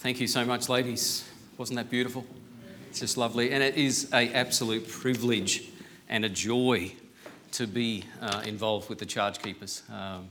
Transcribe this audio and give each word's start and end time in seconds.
Thank 0.00 0.18
you 0.18 0.26
so 0.28 0.46
much, 0.46 0.70
ladies. 0.70 1.28
Wasn't 1.58 1.76
that 1.76 1.90
beautiful? 1.90 2.24
It's 2.88 3.00
just 3.00 3.18
lovely. 3.18 3.50
And 3.50 3.62
it 3.62 3.76
is 3.76 4.08
a 4.14 4.32
absolute 4.32 4.88
privilege 4.88 5.68
and 6.08 6.24
a 6.24 6.28
joy 6.30 6.92
to 7.52 7.66
be 7.66 8.04
uh, 8.22 8.40
involved 8.46 8.88
with 8.88 8.98
the 8.98 9.04
charge 9.04 9.40
keepers. 9.40 9.82
Um, 9.92 10.30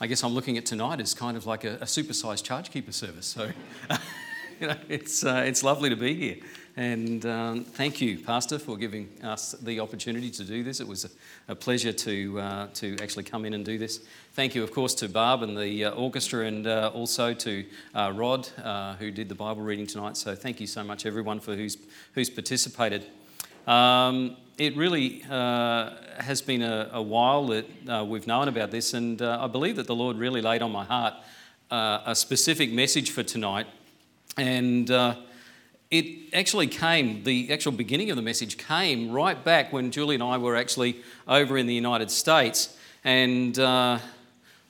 I 0.00 0.06
guess 0.06 0.22
I'm 0.22 0.34
looking 0.34 0.56
at 0.56 0.66
tonight 0.66 1.00
as 1.00 1.14
kind 1.14 1.36
of 1.36 1.46
like 1.46 1.64
a, 1.64 1.78
a 1.78 1.84
supersized 1.84 2.44
charge 2.44 2.70
keeper 2.70 2.92
service. 2.92 3.26
So, 3.26 3.50
you 4.60 4.68
know, 4.68 4.76
it's, 4.88 5.24
uh, 5.24 5.42
it's 5.44 5.64
lovely 5.64 5.90
to 5.90 5.96
be 5.96 6.14
here. 6.14 6.36
And 6.74 7.26
um, 7.26 7.64
thank 7.64 8.00
you, 8.00 8.16
Pastor, 8.18 8.58
for 8.58 8.78
giving 8.78 9.10
us 9.22 9.52
the 9.52 9.80
opportunity 9.80 10.30
to 10.30 10.42
do 10.42 10.64
this. 10.64 10.80
It 10.80 10.88
was 10.88 11.04
a, 11.04 11.52
a 11.52 11.54
pleasure 11.54 11.92
to, 11.92 12.40
uh, 12.40 12.66
to 12.74 12.96
actually 13.02 13.24
come 13.24 13.44
in 13.44 13.52
and 13.52 13.62
do 13.62 13.76
this. 13.76 14.00
Thank 14.32 14.54
you, 14.54 14.62
of 14.62 14.72
course, 14.72 14.94
to 14.94 15.08
Barb 15.10 15.42
and 15.42 15.54
the 15.54 15.84
uh, 15.84 15.90
orchestra, 15.90 16.46
and 16.46 16.66
uh, 16.66 16.90
also 16.94 17.34
to 17.34 17.66
uh, 17.94 18.12
Rod, 18.14 18.48
uh, 18.64 18.94
who 18.94 19.10
did 19.10 19.28
the 19.28 19.34
Bible 19.34 19.60
reading 19.60 19.86
tonight. 19.86 20.16
So 20.16 20.34
thank 20.34 20.60
you 20.60 20.66
so 20.66 20.82
much, 20.82 21.04
everyone, 21.04 21.40
for 21.40 21.54
who's, 21.54 21.76
who's 22.14 22.30
participated. 22.30 23.04
Um, 23.66 24.38
it 24.56 24.74
really 24.74 25.24
uh, 25.30 25.90
has 26.20 26.40
been 26.40 26.62
a, 26.62 26.88
a 26.94 27.02
while 27.02 27.48
that 27.48 28.06
we've 28.06 28.26
known 28.26 28.48
about 28.48 28.70
this, 28.70 28.94
and 28.94 29.20
I 29.20 29.46
believe 29.46 29.76
that 29.76 29.86
the 29.86 29.94
Lord 29.94 30.16
really 30.16 30.40
laid 30.40 30.62
on 30.62 30.72
my 30.72 30.84
heart 30.84 31.14
a 31.70 32.14
specific 32.14 32.72
message 32.72 33.10
for 33.10 33.22
tonight. 33.22 33.66
And 34.38 34.90
it 35.92 36.34
actually 36.34 36.68
came, 36.68 37.22
the 37.22 37.52
actual 37.52 37.70
beginning 37.70 38.08
of 38.08 38.16
the 38.16 38.22
message 38.22 38.56
came 38.56 39.12
right 39.12 39.44
back 39.44 39.74
when 39.74 39.90
Julie 39.90 40.14
and 40.14 40.24
I 40.24 40.38
were 40.38 40.56
actually 40.56 40.96
over 41.28 41.58
in 41.58 41.66
the 41.66 41.74
United 41.74 42.10
States. 42.10 42.74
And 43.04 43.58
uh, 43.58 43.98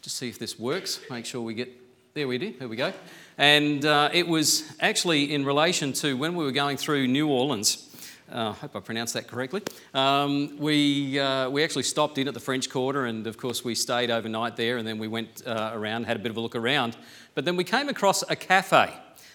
just 0.03 0.17
see 0.17 0.29
if 0.29 0.41
this 0.41 0.59
works, 0.59 0.99
make 1.09 1.25
sure 1.25 1.41
we 1.41 1.55
get, 1.55 1.71
there 2.15 2.27
we 2.27 2.39
do, 2.39 2.53
there 2.59 2.67
we 2.67 2.75
go. 2.75 2.93
And 3.39 3.85
uh, 3.85 4.11
it 4.13 4.27
was 4.27 4.65
actually 4.81 5.33
in 5.33 5.45
relation 5.45 5.93
to 5.95 6.17
when 6.17 6.35
we 6.35 6.43
were 6.45 6.51
going 6.51 6.77
through 6.77 7.07
New 7.07 7.29
Orleans. 7.29 7.89
Uh, 8.29 8.35
I 8.35 8.41
uh, 8.41 8.53
hope 8.55 8.75
I 8.75 8.81
pronounced 8.81 9.15
that 9.15 9.29
correctly. 9.29 9.63
Um, 9.95 10.59
we, 10.59 11.21
uh, 11.21 11.51
we 11.51 11.63
actually 11.63 11.85
stopped 11.85 12.19
in 12.19 12.27
at 12.27 12.35
the 12.35 12.41
French 12.41 12.69
Quarter, 12.69 13.05
and 13.05 13.29
of 13.29 13.37
course, 13.37 13.63
we 13.63 13.77
stayed 13.77 14.11
overnight 14.11 14.57
there, 14.57 14.77
and 14.77 14.89
then 14.89 14.99
we 14.99 15.07
went 15.07 15.47
uh, 15.47 15.71
around, 15.73 16.05
had 16.05 16.17
a 16.17 16.21
bit 16.21 16.31
of 16.31 16.37
a 16.37 16.41
look 16.41 16.57
around. 16.57 16.97
But 17.37 17.45
then 17.45 17.55
we 17.55 17.63
came 17.63 17.89
across 17.89 18.23
a 18.29 18.35
cafe 18.35 18.93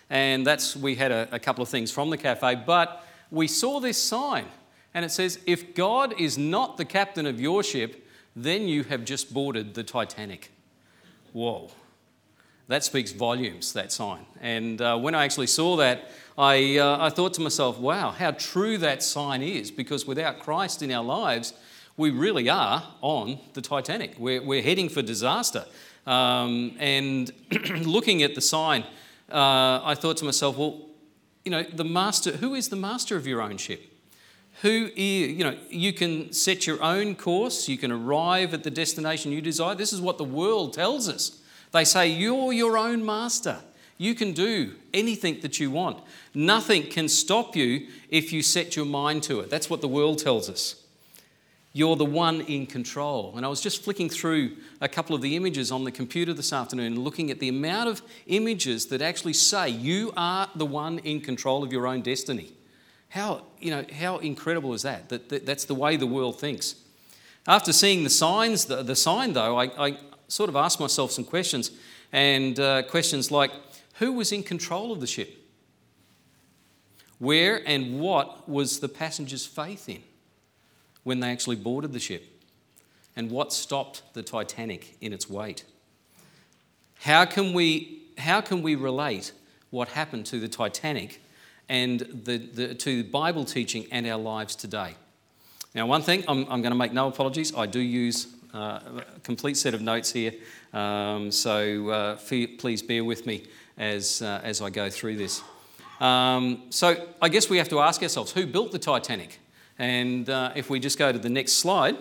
and 0.10 0.46
that's 0.46 0.76
we 0.76 0.96
had 0.96 1.12
a, 1.12 1.28
a 1.32 1.40
couple 1.40 1.62
of 1.62 1.70
things 1.70 1.92
from 1.92 2.10
the 2.10 2.18
cafe, 2.18 2.56
but 2.66 3.06
we 3.32 3.48
saw 3.48 3.80
this 3.80 4.02
sign, 4.02 4.46
and 4.94 5.04
it 5.04 5.12
says, 5.12 5.40
"If 5.46 5.76
God 5.76 6.20
is 6.20 6.38
not 6.38 6.78
the 6.78 6.86
captain 6.86 7.26
of 7.26 7.40
your 7.40 7.64
ship, 7.64 8.08
then 8.36 8.68
you 8.68 8.84
have 8.84 9.06
just 9.06 9.34
boarded 9.34 9.74
the 9.74 9.84
Titanic." 9.84 10.52
Whoa, 11.34 11.72
that 12.68 12.84
speaks 12.84 13.12
volumes. 13.12 13.74
That 13.74 13.92
sign, 13.92 14.26
and 14.42 14.82
uh, 14.82 14.98
when 14.98 15.16
I 15.16 15.26
actually 15.26 15.48
saw 15.48 15.78
that. 15.78 16.10
I, 16.40 16.78
uh, 16.78 16.98
I 17.04 17.10
thought 17.10 17.34
to 17.34 17.42
myself, 17.42 17.80
wow, 17.80 18.12
how 18.12 18.30
true 18.30 18.78
that 18.78 19.02
sign 19.02 19.42
is, 19.42 19.72
because 19.72 20.06
without 20.06 20.38
Christ 20.38 20.84
in 20.84 20.92
our 20.92 21.04
lives, 21.04 21.54
we 21.98 22.12
really 22.12 22.48
are 22.48 22.84
on 23.02 23.40
the 23.54 23.62
Titanic. 23.62 24.14
We're, 24.20 24.44
we're 24.44 24.62
heading 24.62 24.88
for 24.88 25.02
disaster. 25.02 25.66
Um, 26.06 26.76
and 26.80 27.32
looking 27.86 28.22
at 28.22 28.36
the 28.36 28.42
sign, 28.42 28.86
uh, 29.32 29.82
I 29.84 29.96
thought 29.96 30.18
to 30.18 30.26
myself, 30.26 30.58
well, 30.58 30.86
you 31.44 31.52
know, 31.52 31.64
the 31.64 31.86
master, 31.86 32.32
who 32.32 32.56
is 32.56 32.70
the 32.70 32.76
master 32.76 33.16
of 33.16 33.26
your 33.26 33.42
own 33.42 33.58
ship? 33.58 33.82
Who, 34.64 34.70
you 34.70 35.44
know, 35.44 35.56
you 35.70 35.94
can 35.94 36.34
set 36.34 36.66
your 36.66 36.82
own 36.82 37.16
course, 37.16 37.70
you 37.70 37.78
can 37.78 37.92
arrive 37.92 38.54
at 38.54 38.64
the 38.64 38.72
destination 38.72 39.32
you 39.32 39.42
desire. 39.42 39.76
This 39.76 39.94
is 39.94 40.02
what 40.02 40.18
the 40.18 40.24
world 40.24 40.74
tells 40.74 41.08
us. 41.08 41.40
They 41.72 41.84
say, 41.84 42.08
you're 42.08 42.52
your 42.54 42.78
own 42.78 43.06
master. 43.06 43.60
You 43.98 44.16
can 44.16 44.34
do 44.34 44.76
anything 44.94 45.42
that 45.42 45.60
you 45.60 45.72
want. 45.72 46.02
Nothing 46.34 46.84
can 46.84 47.08
stop 47.08 47.56
you 47.56 47.88
if 48.10 48.32
you 48.34 48.42
set 48.42 48.76
your 48.76 48.86
mind 48.86 49.24
to 49.24 49.40
it. 49.42 49.50
That's 49.50 49.70
what 49.70 49.82
the 49.82 49.88
world 49.88 50.20
tells 50.20 50.50
us. 50.50 50.84
You're 51.78 51.96
the 51.96 52.06
one 52.06 52.42
in 52.42 52.66
control. 52.66 53.34
And 53.36 53.46
I 53.46 53.50
was 53.50 53.62
just 53.62 53.84
flicking 53.84 54.10
through 54.10 54.58
a 54.82 54.88
couple 54.88 55.16
of 55.16 55.22
the 55.22 55.36
images 55.36 55.72
on 55.72 55.84
the 55.84 55.92
computer 55.92 56.34
this 56.34 56.52
afternoon, 56.52 56.94
and 56.94 56.98
looking 56.98 57.30
at 57.30 57.40
the 57.40 57.50
amount 57.50 57.88
of 57.88 58.02
images 58.26 58.88
that 58.88 59.00
actually 59.00 59.34
say 59.34 59.70
you 59.70 60.12
are 60.18 60.50
the 60.56 60.66
one 60.66 60.98
in 61.00 61.22
control 61.22 61.64
of 61.64 61.72
your 61.72 61.86
own 61.86 62.02
destiny. 62.02 62.52
How, 63.10 63.44
you 63.60 63.70
know, 63.70 63.86
how 63.94 64.18
incredible 64.18 64.74
is 64.74 64.82
that? 64.82 65.10
that, 65.10 65.30
that 65.30 65.46
that's 65.46 65.66
the 65.66 65.76
way 65.76 65.98
the 65.98 66.08
world 66.08 66.40
thinks. 66.40 66.74
After 67.48 67.72
seeing 67.72 68.04
the 68.04 68.10
signs, 68.10 68.66
the, 68.66 68.82
the 68.82 68.96
sign 68.96 69.34
though, 69.34 69.56
I, 69.56 69.66
I, 69.88 69.98
sort 70.30 70.50
of 70.50 70.56
asked 70.56 70.80
myself 70.80 71.12
some 71.12 71.26
questions, 71.26 71.70
and 72.12 72.60
uh, 72.60 72.82
questions 72.90 73.30
like 73.30 73.52
who 74.00 74.14
was 74.14 74.32
in 74.32 74.42
control 74.42 74.92
of 74.92 75.00
the 75.00 75.06
ship? 75.06 75.48
Where 77.20 77.62
and 77.70 78.00
what 78.00 78.50
was 78.50 78.80
the 78.80 78.90
passenger's 78.90 79.46
faith 79.46 79.88
in? 79.88 80.02
When 81.08 81.22
they 81.22 81.32
actually 81.32 81.56
boarded 81.56 81.94
the 81.94 82.00
ship? 82.00 82.26
And 83.16 83.32
what 83.32 83.54
stopped 83.54 84.04
the 84.14 84.22
Titanic 84.22 84.98
in 85.00 85.14
its 85.14 85.30
wake? 85.30 85.64
How 87.00 87.24
can 87.24 87.54
we, 87.54 88.02
how 88.18 88.42
can 88.42 88.62
we 88.62 88.76
relate 88.76 89.32
what 89.70 89.88
happened 89.88 90.26
to 90.26 90.40
the 90.42 90.50
Titanic 90.50 91.22
and 91.70 92.02
the, 92.26 92.38
the, 92.38 92.76
to 92.76 93.06
Bible 93.06 93.46
teaching 93.46 93.88
and 93.90 94.06
our 94.06 94.20
lives 94.20 94.54
today? 94.54 94.96
Now, 95.74 95.86
one 95.88 96.02
thing, 96.02 96.26
I'm, 96.28 96.40
I'm 96.52 96.62
going 96.62 96.74
to 96.74 96.78
make 96.78 96.92
no 96.92 97.08
apologies. 97.08 97.56
I 97.56 97.68
do 97.68 97.80
use 97.80 98.28
uh, 98.54 98.58
a 98.58 99.20
complete 99.24 99.56
set 99.56 99.74
of 99.74 99.82
notes 99.82 100.12
here, 100.12 100.34
um, 100.74 101.32
so 101.32 101.88
uh, 101.90 102.16
please 102.58 102.82
bear 102.82 103.06
with 103.06 103.26
me 103.26 103.46
as, 103.78 104.22
uh, 104.22 104.42
as 104.44 104.62
I 104.62 104.70
go 104.70 104.90
through 104.90 105.16
this. 105.16 105.42
Um, 106.02 106.64
so, 106.70 107.08
I 107.22 107.30
guess 107.30 107.50
we 107.50 107.58
have 107.60 107.70
to 107.70 107.80
ask 107.80 108.04
ourselves 108.04 108.34
who 108.34 108.46
built 108.46 108.74
the 108.74 108.80
Titanic? 108.80 109.40
And 109.80 110.30
uh, 110.30 110.52
if 110.56 110.70
we 110.70 110.80
just 110.80 110.98
go 110.98 111.12
to 111.12 111.20
the 111.20 111.30
next 111.30 111.54
slide, 111.54 111.98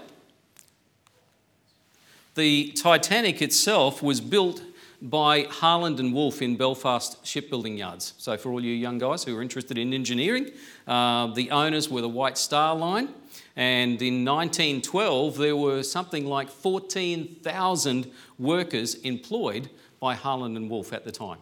the 2.34 2.72
Titanic 2.72 3.40
itself 3.42 4.02
was 4.02 4.20
built 4.20 4.62
by 5.02 5.42
Harland 5.42 6.00
and 6.00 6.14
Wolff 6.14 6.40
in 6.40 6.56
Belfast 6.56 7.24
shipbuilding 7.26 7.76
yards. 7.76 8.14
So, 8.18 8.36
for 8.36 8.50
all 8.50 8.60
you 8.60 8.74
young 8.74 8.98
guys 8.98 9.24
who 9.24 9.36
are 9.36 9.42
interested 9.42 9.78
in 9.78 9.92
engineering, 9.92 10.50
uh, 10.86 11.28
the 11.28 11.50
owners 11.50 11.90
were 11.90 12.00
the 12.00 12.08
White 12.08 12.38
Star 12.38 12.74
Line. 12.74 13.08
And 13.56 14.00
in 14.02 14.24
1912, 14.24 15.36
there 15.38 15.56
were 15.56 15.82
something 15.82 16.26
like 16.26 16.50
14,000 16.50 18.10
workers 18.38 18.94
employed 18.96 19.70
by 19.98 20.14
Harland 20.14 20.56
and 20.56 20.68
Wolff 20.68 20.92
at 20.92 21.04
the 21.04 21.12
time. 21.12 21.38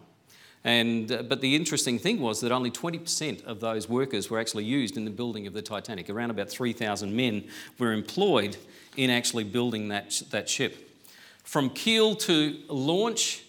And, 0.65 1.11
uh, 1.11 1.21
but 1.21 1.41
the 1.41 1.55
interesting 1.55 1.99
thing 1.99 2.19
was 2.19 2.41
that 2.41 2.51
only 2.51 2.71
20% 2.71 3.45
of 3.45 3.59
those 3.59 3.87
workers 3.87 4.31
were 4.31 4.39
actually 4.39 4.65
used 4.65 4.97
in 4.97 5.05
the 5.05 5.11
building 5.11 5.45
of 5.45 5.53
the 5.53 5.61
Titanic. 5.61 6.09
Around 6.09 6.31
about 6.31 6.49
3,000 6.49 7.15
men 7.15 7.47
were 7.77 7.93
employed 7.93 8.57
in 8.97 9.11
actually 9.11 9.43
building 9.43 9.89
that, 9.89 10.23
that 10.31 10.49
ship. 10.49 10.89
From 11.43 11.69
keel 11.69 12.15
to 12.15 12.57
launch, 12.67 13.43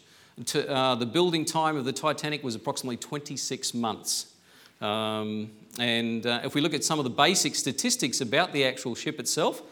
to, 0.45 0.71
uh, 0.71 0.95
the 0.97 1.07
building 1.07 1.47
time 1.47 1.79
of 1.79 1.87
the 1.87 1.93
Titanic 1.93 2.45
was 2.45 2.55
approximately 2.55 2.99
26 2.99 3.73
months. 3.73 4.35
Um, 4.83 5.53
and 5.79 6.27
uh, 6.27 6.41
if 6.45 6.55
we 6.55 6.61
look 6.61 6.75
at 6.75 6.85
some 6.85 6.99
of 6.99 7.05
the 7.05 7.11
basic 7.11 7.55
statistics 7.55 8.21
about 8.21 8.53
the 8.53 8.67
actual 8.67 8.95
ship 8.95 9.19
itself, 9.19 9.63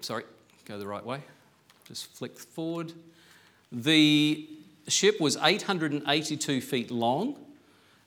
sorry, 0.00 0.24
go 0.64 0.78
the 0.78 0.86
right 0.86 1.06
way. 1.06 1.20
Just 1.86 2.06
flick 2.16 2.36
forward. 2.36 2.92
The 3.70 4.48
ship 4.88 5.20
was 5.20 5.36
882 5.36 6.60
feet 6.60 6.90
long, 6.90 7.36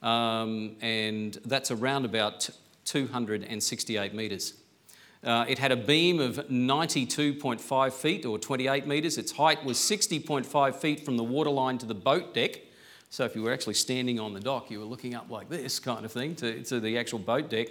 um, 0.02 0.76
and 0.82 1.38
that's 1.46 1.72
around 1.72 2.06
about 2.06 2.50
268 2.86 4.14
metres. 4.14 4.54
Uh, 5.24 5.44
it 5.48 5.58
had 5.58 5.72
a 5.72 5.76
beam 5.76 6.20
of 6.20 6.36
92.5 6.50 7.94
feet 7.94 8.26
or 8.26 8.38
28 8.38 8.86
metres. 8.86 9.18
Its 9.18 9.32
height 9.32 9.66
was 9.66 9.78
60.5 9.78 10.76
feet 10.76 11.04
from 11.04 11.18
the 11.18 11.24
waterline 11.24 11.80
to 11.80 11.86
the 11.88 11.96
boat 11.96 12.34
deck. 12.34 12.62
So 13.10 13.26
if 13.26 13.36
you 13.36 13.42
were 13.42 13.52
actually 13.52 13.74
standing 13.74 14.20
on 14.20 14.34
the 14.34 14.40
dock, 14.40 14.70
you 14.70 14.80
were 14.80 14.86
looking 14.86 15.16
up 15.16 15.32
like 15.32 15.50
this 15.50 15.80
kind 15.80 16.06
of 16.06 16.12
thing 16.12 16.36
to, 16.36 16.62
to 16.66 16.80
the 16.80 16.98
actual 17.00 17.18
boat 17.18 17.50
deck. 17.50 17.70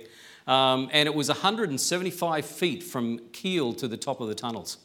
Um, 0.49 0.88
and 0.93 1.06
it 1.06 1.14
was 1.14 1.28
175 1.28 2.44
feet 2.44 2.82
from 2.82 3.20
keel 3.32 3.73
to 3.75 3.87
the 3.87 3.96
top 3.96 4.20
of 4.20 4.28
the 4.28 4.34
tunnels. 4.34 4.78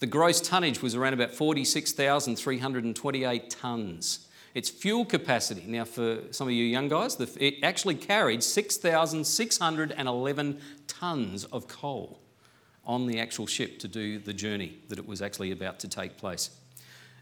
The 0.00 0.06
gross 0.06 0.40
tonnage 0.40 0.80
was 0.80 0.94
around 0.94 1.14
about 1.14 1.34
46,328 1.34 3.50
tonnes. 3.50 4.20
Its 4.54 4.70
fuel 4.70 5.04
capacity, 5.04 5.64
now 5.66 5.84
for 5.84 6.20
some 6.30 6.46
of 6.48 6.54
you 6.54 6.64
young 6.64 6.88
guys, 6.88 7.20
it 7.20 7.56
actually 7.62 7.96
carried 7.96 8.42
6,611 8.42 10.60
tonnes 10.86 11.46
of 11.52 11.68
coal 11.68 12.18
on 12.84 13.06
the 13.06 13.20
actual 13.20 13.46
ship 13.46 13.78
to 13.80 13.88
do 13.88 14.18
the 14.18 14.32
journey 14.32 14.78
that 14.88 14.98
it 14.98 15.06
was 15.06 15.20
actually 15.20 15.52
about 15.52 15.78
to 15.80 15.88
take 15.88 16.16
place. 16.16 16.48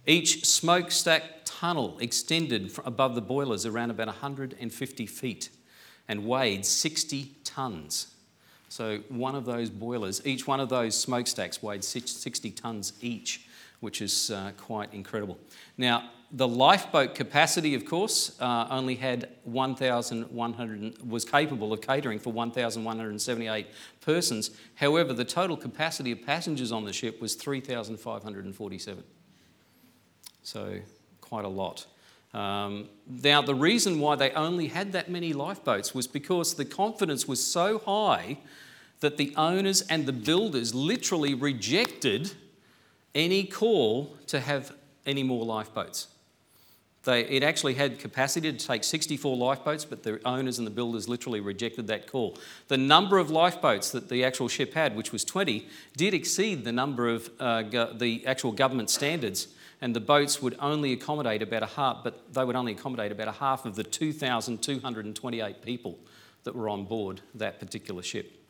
Each 0.06 0.46
smokestack 0.46 1.40
tunnel 1.44 1.98
extended 1.98 2.70
above 2.84 3.16
the 3.16 3.20
boilers 3.20 3.66
around 3.66 3.90
about 3.90 4.06
150 4.06 5.06
feet 5.06 5.50
and 6.06 6.24
weighed 6.26 6.64
60 6.64 7.32
tonnes. 7.42 8.12
So 8.76 8.98
one 9.08 9.34
of 9.34 9.46
those 9.46 9.70
boilers, 9.70 10.20
each 10.26 10.46
one 10.46 10.60
of 10.60 10.68
those 10.68 10.94
smokestacks 10.94 11.62
weighed 11.62 11.82
60 11.82 12.52
tonnes 12.52 12.92
each, 13.00 13.46
which 13.80 14.02
is 14.02 14.30
uh, 14.30 14.52
quite 14.58 14.92
incredible. 14.92 15.38
Now, 15.78 16.10
the 16.30 16.46
lifeboat 16.46 17.14
capacity, 17.14 17.74
of 17.74 17.86
course, 17.86 18.38
uh, 18.38 18.66
only 18.68 18.96
had 18.96 19.30
1,100, 19.44 21.10
was 21.10 21.24
capable 21.24 21.72
of 21.72 21.80
catering 21.80 22.18
for 22.18 22.34
1,178 22.34 23.66
persons. 24.02 24.50
However, 24.74 25.14
the 25.14 25.24
total 25.24 25.56
capacity 25.56 26.12
of 26.12 26.20
passengers 26.26 26.70
on 26.70 26.84
the 26.84 26.92
ship 26.92 27.18
was 27.18 27.34
3,547. 27.34 29.02
So, 30.42 30.80
quite 31.22 31.46
a 31.46 31.48
lot. 31.48 31.86
Um, 32.34 32.90
now, 33.08 33.40
the 33.40 33.54
reason 33.54 34.00
why 34.00 34.16
they 34.16 34.32
only 34.32 34.66
had 34.66 34.92
that 34.92 35.10
many 35.10 35.32
lifeboats 35.32 35.94
was 35.94 36.06
because 36.06 36.52
the 36.52 36.66
confidence 36.66 37.26
was 37.26 37.42
so 37.42 37.78
high 37.78 38.36
that 39.00 39.16
the 39.16 39.32
owners 39.36 39.82
and 39.82 40.06
the 40.06 40.12
builders 40.12 40.74
literally 40.74 41.34
rejected 41.34 42.32
any 43.14 43.44
call 43.44 44.16
to 44.26 44.40
have 44.40 44.72
any 45.06 45.22
more 45.22 45.44
lifeboats. 45.44 46.08
They, 47.06 47.20
it 47.20 47.44
actually 47.44 47.74
had 47.74 48.00
capacity 48.00 48.52
to 48.52 48.66
take 48.66 48.82
64 48.82 49.36
lifeboats, 49.36 49.84
but 49.84 50.02
the 50.02 50.20
owners 50.26 50.58
and 50.58 50.66
the 50.66 50.72
builders 50.72 51.08
literally 51.08 51.40
rejected 51.40 51.86
that 51.86 52.10
call. 52.10 52.36
The 52.66 52.76
number 52.76 53.18
of 53.18 53.30
lifeboats 53.30 53.92
that 53.92 54.08
the 54.08 54.24
actual 54.24 54.48
ship 54.48 54.74
had, 54.74 54.96
which 54.96 55.12
was 55.12 55.24
20, 55.24 55.68
did 55.96 56.14
exceed 56.14 56.64
the 56.64 56.72
number 56.72 57.08
of 57.08 57.30
uh, 57.38 57.62
go- 57.62 57.92
the 57.92 58.26
actual 58.26 58.50
government 58.50 58.90
standards, 58.90 59.46
and 59.80 59.94
the 59.94 60.00
boats 60.00 60.42
would 60.42 60.56
only 60.58 60.92
accommodate 60.92 61.42
about 61.42 61.62
a 61.62 61.66
half, 61.66 62.02
but 62.02 62.34
they 62.34 62.44
would 62.44 62.56
only 62.56 62.72
accommodate 62.72 63.12
about 63.12 63.28
a 63.28 63.32
half 63.32 63.64
of 63.64 63.76
the 63.76 63.84
2,228 63.84 65.62
people 65.62 65.98
that 66.42 66.56
were 66.56 66.68
on 66.68 66.84
board 66.84 67.20
that 67.36 67.60
particular 67.60 68.02
ship. 68.02 68.45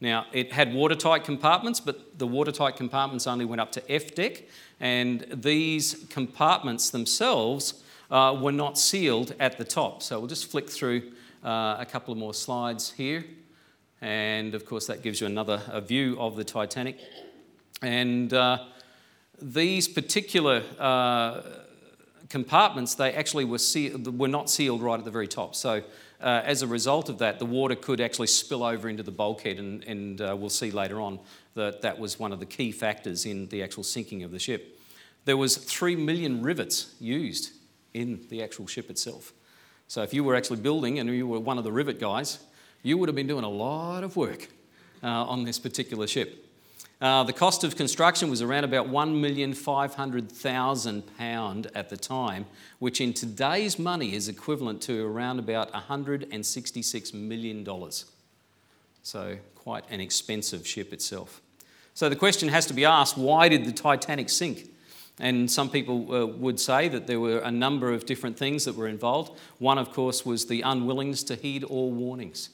Now, 0.00 0.26
it 0.32 0.52
had 0.52 0.74
watertight 0.74 1.24
compartments, 1.24 1.80
but 1.80 2.18
the 2.18 2.26
watertight 2.26 2.76
compartments 2.76 3.26
only 3.26 3.44
went 3.44 3.60
up 3.60 3.72
to 3.72 3.92
F 3.92 4.14
deck, 4.14 4.42
and 4.78 5.24
these 5.32 6.06
compartments 6.10 6.90
themselves 6.90 7.82
uh, 8.10 8.36
were 8.40 8.52
not 8.52 8.78
sealed 8.78 9.34
at 9.40 9.56
the 9.56 9.64
top. 9.64 10.02
So 10.02 10.18
we'll 10.18 10.28
just 10.28 10.50
flick 10.50 10.68
through 10.68 11.12
uh, 11.42 11.76
a 11.78 11.86
couple 11.86 12.12
of 12.12 12.18
more 12.18 12.34
slides 12.34 12.92
here. 12.92 13.24
And 14.02 14.54
of 14.54 14.66
course, 14.66 14.86
that 14.86 15.02
gives 15.02 15.20
you 15.20 15.26
another 15.26 15.62
a 15.68 15.80
view 15.80 16.16
of 16.20 16.36
the 16.36 16.44
Titanic. 16.44 16.98
And 17.80 18.32
uh, 18.32 18.58
these 19.40 19.88
particular 19.88 20.62
uh, 20.78 21.40
compartments, 22.28 22.94
they 22.94 23.12
actually 23.12 23.46
were, 23.46 23.58
sealed, 23.58 24.18
were 24.18 24.28
not 24.28 24.50
sealed 24.50 24.82
right 24.82 24.98
at 24.98 25.04
the 25.04 25.10
very 25.10 25.28
top. 25.28 25.54
So 25.54 25.82
uh, 26.20 26.42
as 26.44 26.62
a 26.62 26.66
result 26.66 27.08
of 27.08 27.18
that, 27.18 27.38
the 27.38 27.46
water 27.46 27.74
could 27.74 28.00
actually 28.00 28.28
spill 28.28 28.64
over 28.64 28.88
into 28.88 29.02
the 29.02 29.10
bulkhead, 29.10 29.58
and, 29.58 29.84
and 29.84 30.20
uh, 30.20 30.34
we'll 30.38 30.48
see 30.48 30.70
later 30.70 31.00
on 31.00 31.18
that 31.54 31.82
that 31.82 31.98
was 31.98 32.18
one 32.18 32.32
of 32.32 32.40
the 32.40 32.46
key 32.46 32.72
factors 32.72 33.26
in 33.26 33.48
the 33.48 33.62
actual 33.62 33.82
sinking 33.82 34.22
of 34.22 34.30
the 34.30 34.38
ship. 34.38 34.78
There 35.24 35.36
was 35.36 35.56
three 35.56 35.96
million 35.96 36.42
rivets 36.42 36.94
used 37.00 37.52
in 37.92 38.26
the 38.28 38.42
actual 38.42 38.66
ship 38.66 38.90
itself. 38.90 39.32
So 39.88 40.02
if 40.02 40.14
you 40.14 40.24
were 40.24 40.34
actually 40.34 40.58
building 40.58 40.98
and 40.98 41.08
you 41.08 41.26
were 41.26 41.40
one 41.40 41.58
of 41.58 41.64
the 41.64 41.72
rivet 41.72 42.00
guys, 42.00 42.38
you 42.82 42.96
would 42.98 43.08
have 43.08 43.16
been 43.16 43.26
doing 43.26 43.44
a 43.44 43.48
lot 43.48 44.04
of 44.04 44.16
work 44.16 44.48
uh, 45.02 45.06
on 45.06 45.44
this 45.44 45.58
particular 45.58 46.06
ship. 46.06 46.45
Uh, 46.98 47.22
the 47.24 47.32
cost 47.32 47.62
of 47.62 47.76
construction 47.76 48.30
was 48.30 48.40
around 48.40 48.64
about 48.64 48.88
£1,500,000 48.88 51.70
at 51.74 51.90
the 51.90 51.96
time, 51.96 52.46
which 52.78 53.02
in 53.02 53.12
today's 53.12 53.78
money 53.78 54.14
is 54.14 54.28
equivalent 54.28 54.80
to 54.80 55.06
around 55.06 55.38
about 55.38 55.70
$166 55.72 57.12
million. 57.12 57.66
So, 59.02 59.36
quite 59.54 59.84
an 59.90 60.00
expensive 60.00 60.66
ship 60.66 60.94
itself. 60.94 61.42
So, 61.92 62.08
the 62.08 62.16
question 62.16 62.48
has 62.48 62.64
to 62.66 62.72
be 62.72 62.86
asked 62.86 63.18
why 63.18 63.50
did 63.50 63.66
the 63.66 63.72
Titanic 63.72 64.30
sink? 64.30 64.70
And 65.18 65.50
some 65.50 65.70
people 65.70 66.14
uh, 66.14 66.26
would 66.26 66.60
say 66.60 66.88
that 66.88 67.06
there 67.06 67.20
were 67.20 67.38
a 67.38 67.50
number 67.50 67.90
of 67.92 68.04
different 68.06 68.38
things 68.38 68.64
that 68.64 68.74
were 68.74 68.88
involved. 68.88 69.38
One, 69.58 69.78
of 69.78 69.92
course, 69.92 70.26
was 70.26 70.46
the 70.46 70.62
unwillingness 70.62 71.22
to 71.24 71.34
heed 71.36 71.64
all 71.64 71.90
warnings. 71.90 72.48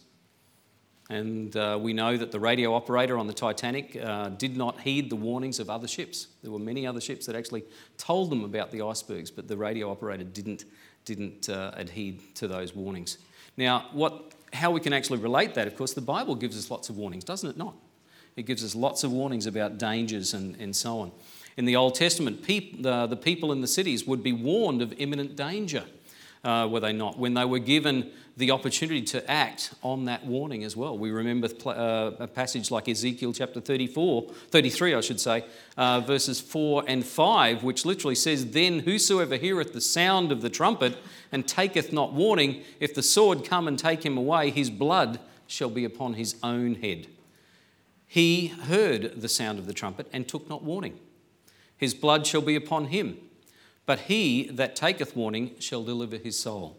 And 1.12 1.54
uh, 1.58 1.78
we 1.78 1.92
know 1.92 2.16
that 2.16 2.32
the 2.32 2.40
radio 2.40 2.72
operator 2.72 3.18
on 3.18 3.26
the 3.26 3.34
Titanic 3.34 4.02
uh, 4.02 4.30
did 4.30 4.56
not 4.56 4.80
heed 4.80 5.10
the 5.10 5.16
warnings 5.16 5.60
of 5.60 5.68
other 5.68 5.86
ships. 5.86 6.28
There 6.42 6.50
were 6.50 6.58
many 6.58 6.86
other 6.86 7.02
ships 7.02 7.26
that 7.26 7.36
actually 7.36 7.64
told 7.98 8.30
them 8.30 8.44
about 8.44 8.70
the 8.70 8.80
icebergs, 8.80 9.30
but 9.30 9.46
the 9.46 9.58
radio 9.58 9.90
operator 9.90 10.24
didn't, 10.24 10.64
didn't 11.04 11.50
uh, 11.50 11.72
adhere 11.74 12.14
to 12.36 12.48
those 12.48 12.74
warnings. 12.74 13.18
Now, 13.58 13.90
what, 13.92 14.32
how 14.54 14.70
we 14.70 14.80
can 14.80 14.94
actually 14.94 15.18
relate 15.18 15.52
that, 15.52 15.66
of 15.66 15.76
course, 15.76 15.92
the 15.92 16.00
Bible 16.00 16.34
gives 16.34 16.56
us 16.56 16.70
lots 16.70 16.88
of 16.88 16.96
warnings, 16.96 17.24
doesn't 17.24 17.50
it 17.50 17.58
not? 17.58 17.74
It 18.36 18.46
gives 18.46 18.64
us 18.64 18.74
lots 18.74 19.04
of 19.04 19.12
warnings 19.12 19.44
about 19.44 19.76
dangers 19.76 20.32
and, 20.32 20.56
and 20.56 20.74
so 20.74 21.00
on. 21.00 21.12
In 21.58 21.66
the 21.66 21.76
Old 21.76 21.94
Testament, 21.94 22.42
peop, 22.42 22.82
the, 22.82 23.06
the 23.06 23.16
people 23.16 23.52
in 23.52 23.60
the 23.60 23.68
cities 23.68 24.06
would 24.06 24.22
be 24.22 24.32
warned 24.32 24.80
of 24.80 24.94
imminent 24.96 25.36
danger 25.36 25.84
uh, 26.44 26.68
were 26.70 26.80
they 26.80 26.92
not? 26.92 27.18
When 27.18 27.34
they 27.34 27.44
were 27.44 27.58
given 27.58 28.10
the 28.36 28.50
opportunity 28.50 29.02
to 29.02 29.30
act 29.30 29.74
on 29.82 30.06
that 30.06 30.24
warning 30.24 30.64
as 30.64 30.74
well. 30.76 30.96
We 30.96 31.10
remember 31.10 31.48
uh, 31.66 32.12
a 32.18 32.26
passage 32.26 32.70
like 32.70 32.88
Ezekiel 32.88 33.32
chapter 33.32 33.60
34, 33.60 34.22
33, 34.50 34.94
I 34.94 35.00
should 35.00 35.20
say, 35.20 35.44
uh, 35.76 36.00
verses 36.00 36.40
4 36.40 36.84
and 36.86 37.04
5, 37.04 37.62
which 37.62 37.84
literally 37.84 38.14
says, 38.14 38.52
Then 38.52 38.80
whosoever 38.80 39.36
heareth 39.36 39.74
the 39.74 39.82
sound 39.82 40.32
of 40.32 40.40
the 40.40 40.48
trumpet 40.48 40.96
and 41.30 41.46
taketh 41.46 41.92
not 41.92 42.14
warning, 42.14 42.62
if 42.80 42.94
the 42.94 43.02
sword 43.02 43.44
come 43.44 43.68
and 43.68 43.78
take 43.78 44.04
him 44.04 44.16
away, 44.16 44.50
his 44.50 44.70
blood 44.70 45.20
shall 45.46 45.70
be 45.70 45.84
upon 45.84 46.14
his 46.14 46.36
own 46.42 46.76
head. 46.76 47.08
He 48.06 48.48
heard 48.48 49.20
the 49.20 49.28
sound 49.28 49.58
of 49.58 49.66
the 49.66 49.74
trumpet 49.74 50.08
and 50.12 50.26
took 50.26 50.48
not 50.48 50.62
warning. 50.62 50.98
His 51.76 51.94
blood 51.94 52.26
shall 52.26 52.42
be 52.42 52.56
upon 52.56 52.86
him 52.86 53.18
but 53.86 54.00
he 54.00 54.44
that 54.48 54.76
taketh 54.76 55.16
warning 55.16 55.52
shall 55.58 55.82
deliver 55.82 56.16
his 56.16 56.38
soul. 56.38 56.76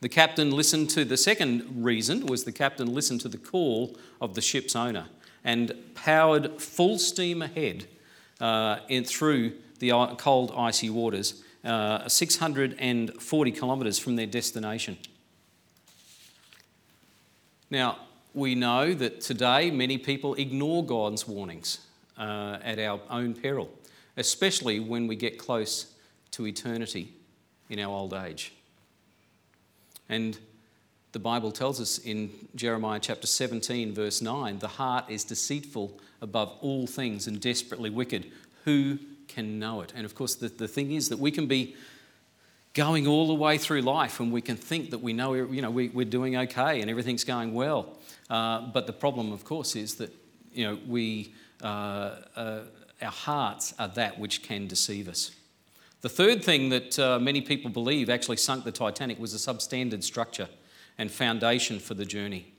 The 0.00 0.08
captain 0.08 0.50
listened 0.50 0.90
to 0.90 1.04
the 1.04 1.16
second 1.16 1.84
reason 1.84 2.26
was 2.26 2.44
the 2.44 2.52
captain 2.52 2.92
listened 2.92 3.20
to 3.20 3.28
the 3.28 3.38
call 3.38 3.96
of 4.20 4.34
the 4.34 4.40
ship's 4.40 4.74
owner 4.74 5.06
and 5.44 5.72
powered 5.94 6.60
full 6.60 6.98
steam 6.98 7.42
ahead 7.42 7.86
uh, 8.40 8.78
in, 8.88 9.04
through 9.04 9.52
the 9.78 9.90
cold, 10.18 10.52
icy 10.56 10.90
waters, 10.90 11.42
uh, 11.64 12.08
640 12.08 13.52
kilometres 13.52 13.98
from 13.98 14.16
their 14.16 14.26
destination. 14.26 14.98
Now, 17.70 17.98
we 18.34 18.54
know 18.54 18.94
that 18.94 19.20
today 19.20 19.70
many 19.70 19.98
people 19.98 20.34
ignore 20.34 20.84
God's 20.84 21.28
warnings 21.28 21.86
uh, 22.18 22.58
at 22.62 22.78
our 22.78 23.00
own 23.08 23.34
peril 23.34 23.70
especially 24.16 24.80
when 24.80 25.06
we 25.06 25.16
get 25.16 25.38
close 25.38 25.94
to 26.32 26.46
eternity 26.46 27.12
in 27.68 27.78
our 27.78 27.94
old 27.94 28.14
age. 28.14 28.52
And 30.08 30.38
the 31.12 31.18
Bible 31.18 31.52
tells 31.52 31.80
us 31.80 31.98
in 31.98 32.30
Jeremiah 32.54 33.00
chapter 33.00 33.26
17, 33.26 33.94
verse 33.94 34.20
9 34.20 34.58
the 34.58 34.68
heart 34.68 35.06
is 35.08 35.24
deceitful 35.24 35.98
above 36.20 36.56
all 36.60 36.86
things 36.86 37.26
and 37.26 37.40
desperately 37.40 37.90
wicked. 37.90 38.30
Who 38.64 38.98
can 39.28 39.58
know 39.58 39.80
it? 39.80 39.92
And 39.94 40.04
of 40.04 40.14
course, 40.14 40.34
the, 40.34 40.48
the 40.48 40.68
thing 40.68 40.92
is 40.92 41.08
that 41.08 41.18
we 41.18 41.30
can 41.30 41.46
be 41.46 41.74
going 42.74 43.06
all 43.06 43.26
the 43.26 43.34
way 43.34 43.58
through 43.58 43.82
life 43.82 44.20
and 44.20 44.32
we 44.32 44.40
can 44.40 44.56
think 44.56 44.90
that 44.90 44.98
we 44.98 45.12
know, 45.12 45.34
you 45.34 45.60
know 45.60 45.70
we, 45.70 45.90
are 45.94 46.04
doing 46.04 46.36
okay 46.36 46.80
and 46.80 46.90
everything's 46.90 47.24
going 47.24 47.52
well. 47.52 47.98
Uh, 48.30 48.62
but 48.72 48.86
the 48.86 48.92
problem, 48.92 49.32
of 49.32 49.44
course, 49.44 49.76
is 49.76 49.96
that 49.96 50.14
you 50.52 50.66
know, 50.66 50.78
we. 50.86 51.34
Uh, 51.62 52.16
uh, 52.34 52.60
our 53.02 53.10
hearts 53.10 53.74
are 53.78 53.88
that 53.88 54.18
which 54.18 54.42
can 54.42 54.66
deceive 54.66 55.08
us. 55.08 55.32
The 56.02 56.08
third 56.08 56.42
thing 56.42 56.70
that 56.70 56.98
uh, 56.98 57.18
many 57.18 57.40
people 57.40 57.70
believe 57.70 58.10
actually 58.10 58.36
sunk 58.36 58.64
the 58.64 58.72
Titanic 58.72 59.20
was 59.20 59.34
a 59.34 59.52
substandard 59.52 60.02
structure 60.02 60.48
and 60.98 61.10
foundation 61.10 61.78
for 61.78 61.94
the 61.94 62.04
journey. 62.04 62.52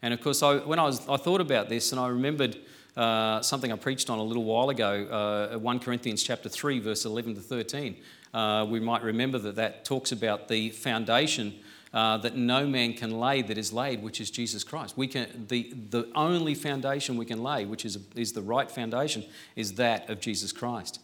And 0.00 0.14
of 0.14 0.20
course, 0.20 0.42
I, 0.42 0.56
when 0.58 0.78
I, 0.78 0.84
was, 0.84 1.08
I 1.08 1.16
thought 1.16 1.40
about 1.40 1.68
this 1.68 1.90
and 1.90 2.00
I 2.00 2.08
remembered 2.08 2.56
uh, 2.96 3.42
something 3.42 3.72
I 3.72 3.76
preached 3.76 4.10
on 4.10 4.18
a 4.18 4.22
little 4.22 4.44
while 4.44 4.70
ago, 4.70 5.50
uh, 5.54 5.58
1 5.58 5.80
Corinthians 5.80 6.22
chapter 6.22 6.48
3, 6.48 6.78
verse 6.78 7.04
11 7.04 7.34
to 7.34 7.40
13. 7.40 7.96
Uh, 8.32 8.66
we 8.68 8.80
might 8.80 9.02
remember 9.02 9.38
that 9.38 9.56
that 9.56 9.84
talks 9.84 10.12
about 10.12 10.48
the 10.48 10.70
foundation 10.70 11.54
uh, 11.94 12.16
that 12.16 12.36
no 12.36 12.66
man 12.66 12.92
can 12.92 13.20
lay 13.20 13.40
that 13.40 13.56
is 13.56 13.72
laid, 13.72 14.02
which 14.02 14.20
is 14.20 14.28
Jesus 14.28 14.64
Christ. 14.64 14.96
We 14.98 15.06
can, 15.06 15.46
the, 15.48 15.72
the 15.90 16.08
only 16.16 16.56
foundation 16.56 17.16
we 17.16 17.24
can 17.24 17.40
lay, 17.40 17.64
which 17.64 17.84
is, 17.84 17.98
is 18.16 18.32
the 18.32 18.42
right 18.42 18.68
foundation, 18.68 19.24
is 19.54 19.74
that 19.74 20.10
of 20.10 20.20
Jesus 20.20 20.50
Christ. 20.50 21.00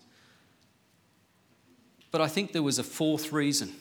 But 2.10 2.20
I 2.20 2.26
think 2.26 2.50
there 2.50 2.64
was 2.64 2.80
a 2.80 2.82
fourth 2.82 3.32
reason, 3.32 3.72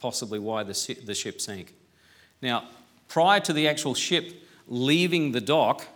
possibly, 0.00 0.40
why 0.40 0.64
the, 0.64 0.98
the 1.04 1.14
ship 1.14 1.40
sank. 1.40 1.72
Now, 2.42 2.64
prior 3.06 3.38
to 3.40 3.52
the 3.52 3.68
actual 3.68 3.94
ship 3.94 4.42
leaving 4.66 5.30
the 5.30 5.40
dock, 5.40 5.86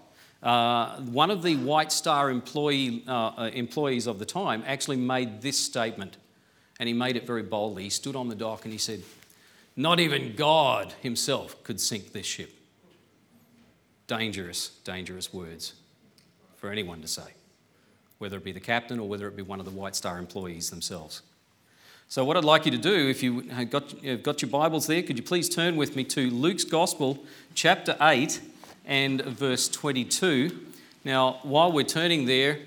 uh, 0.45 1.01
one 1.01 1.33
of 1.33 1.43
the 1.43 1.57
White 1.57 1.91
Star 1.91 2.31
employee, 2.31 3.03
uh, 3.09 3.13
uh, 3.13 3.51
employees 3.53 4.07
of 4.07 4.21
the 4.21 4.27
time 4.27 4.63
actually 4.65 4.97
made 4.97 5.43
this 5.43 5.59
statement, 5.59 6.19
and 6.79 6.87
he 6.87 6.93
made 6.93 7.17
it 7.17 7.27
very 7.27 7.43
boldly. 7.43 7.83
He 7.83 7.91
stood 7.91 8.15
on 8.15 8.29
the 8.29 8.37
dock 8.37 8.65
and 8.65 8.73
he 8.73 8.79
said, 8.79 9.03
not 9.77 10.01
even 10.01 10.35
God 10.35 10.93
himself 11.01 11.63
could 11.65 11.81
sink 11.81 12.13
this 12.13 12.27
ship. 12.27 12.53
Dangerous, 14.07 14.69
dangerous 14.85 15.33
words 15.33 15.75
for 16.57 16.71
anyone 16.71 17.01
to 17.03 17.09
say. 17.09 17.35
whether 18.19 18.37
it 18.37 18.45
be 18.45 18.53
the 18.53 18.61
captain 18.61 19.01
or 19.01 19.09
whether 19.09 19.27
it 19.29 19.35
be 19.35 19.43
one 19.43 19.61
of 19.61 19.65
the 19.65 19.71
White 19.71 19.97
Star 19.97 20.19
employees 20.19 20.69
themselves. 20.69 21.23
So, 22.07 22.23
what 22.23 22.37
I'd 22.37 22.45
like 22.45 22.67
you 22.67 22.71
to 22.73 22.77
do, 22.77 23.09
if 23.09 23.23
you 23.23 23.41
have 23.49 23.71
got, 23.71 24.03
you've 24.03 24.23
got 24.23 24.43
your 24.43 24.51
Bibles 24.51 24.87
there, 24.87 25.03
could 25.03 25.17
you 25.17 25.23
please 25.23 25.49
turn 25.49 25.77
with 25.77 25.97
me 25.97 26.05
to 26.05 26.29
Luke's 26.29 26.65
Gospel, 26.65 27.25
chapter 27.55 27.97
8 28.01 28.41
and 28.85 29.23
verse 29.23 29.69
22. 29.69 30.67
Now, 31.05 31.39
while 31.45 31.73
we're 31.73 31.85
turning 31.85 32.27
there, 32.27 32.59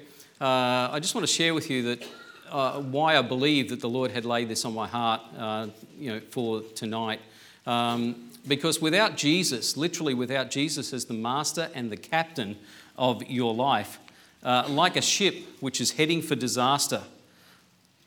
uh, 0.42 0.90
I 0.92 1.00
just 1.00 1.14
want 1.14 1.28
to 1.28 1.32
share 1.32 1.54
with 1.54 1.70
you 1.70 1.84
that 1.84 2.08
uh, 2.54 2.80
why 2.80 3.18
I 3.18 3.22
believe 3.24 3.70
that 3.70 3.82
the 3.82 3.90
Lord 3.90 4.12
had 4.12 4.26
laid 4.26 4.48
this 4.48 4.64
on 4.64 4.76
my 4.76 4.88
heart, 4.88 5.22
uh, 5.38 5.68
you 5.98 6.14
know, 6.14 6.22
for 6.30 6.62
tonight. 6.62 7.20
Um, 7.66 8.30
because 8.48 8.80
without 8.80 9.18
Jesus, 9.18 9.76
literally 9.76 10.14
without 10.14 10.52
Jesus 10.52 10.94
as 10.94 11.06
the 11.06 11.16
master 11.16 11.70
and 11.74 11.92
the 11.92 11.98
captain 11.98 12.58
of 12.96 13.24
your 13.24 13.54
life, 13.56 14.00
uh, 14.44 14.66
like 14.70 14.96
a 14.96 15.02
ship 15.02 15.36
which 15.62 15.82
is 15.82 15.92
heading 15.92 16.22
for 16.22 16.36
disaster, 16.36 17.02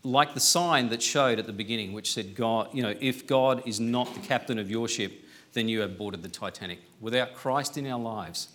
like 0.05 0.35
the 0.35 0.41
sign 0.41 0.91
that 0.91 1.03
showed 1.03 1.41
at 1.41 1.47
the 1.47 1.53
beginning, 1.53 1.93
which 1.93 2.13
said, 2.13 2.37
God, 2.37 2.69
you 2.73 2.83
know, 2.83 2.95
if 3.01 3.27
God 3.27 3.63
is 3.67 3.81
not 3.81 4.15
the 4.15 4.21
captain 4.21 4.59
of 4.59 4.71
your 4.71 4.87
ship, 4.87 5.25
then 5.55 5.69
you 5.69 5.81
have 5.81 5.99
boarded 5.99 6.23
the 6.23 6.29
Titanic. 6.29 6.79
Without 7.01 7.35
Christ 7.35 7.77
in 7.77 7.87
our 7.89 7.99
lives, 7.99 8.49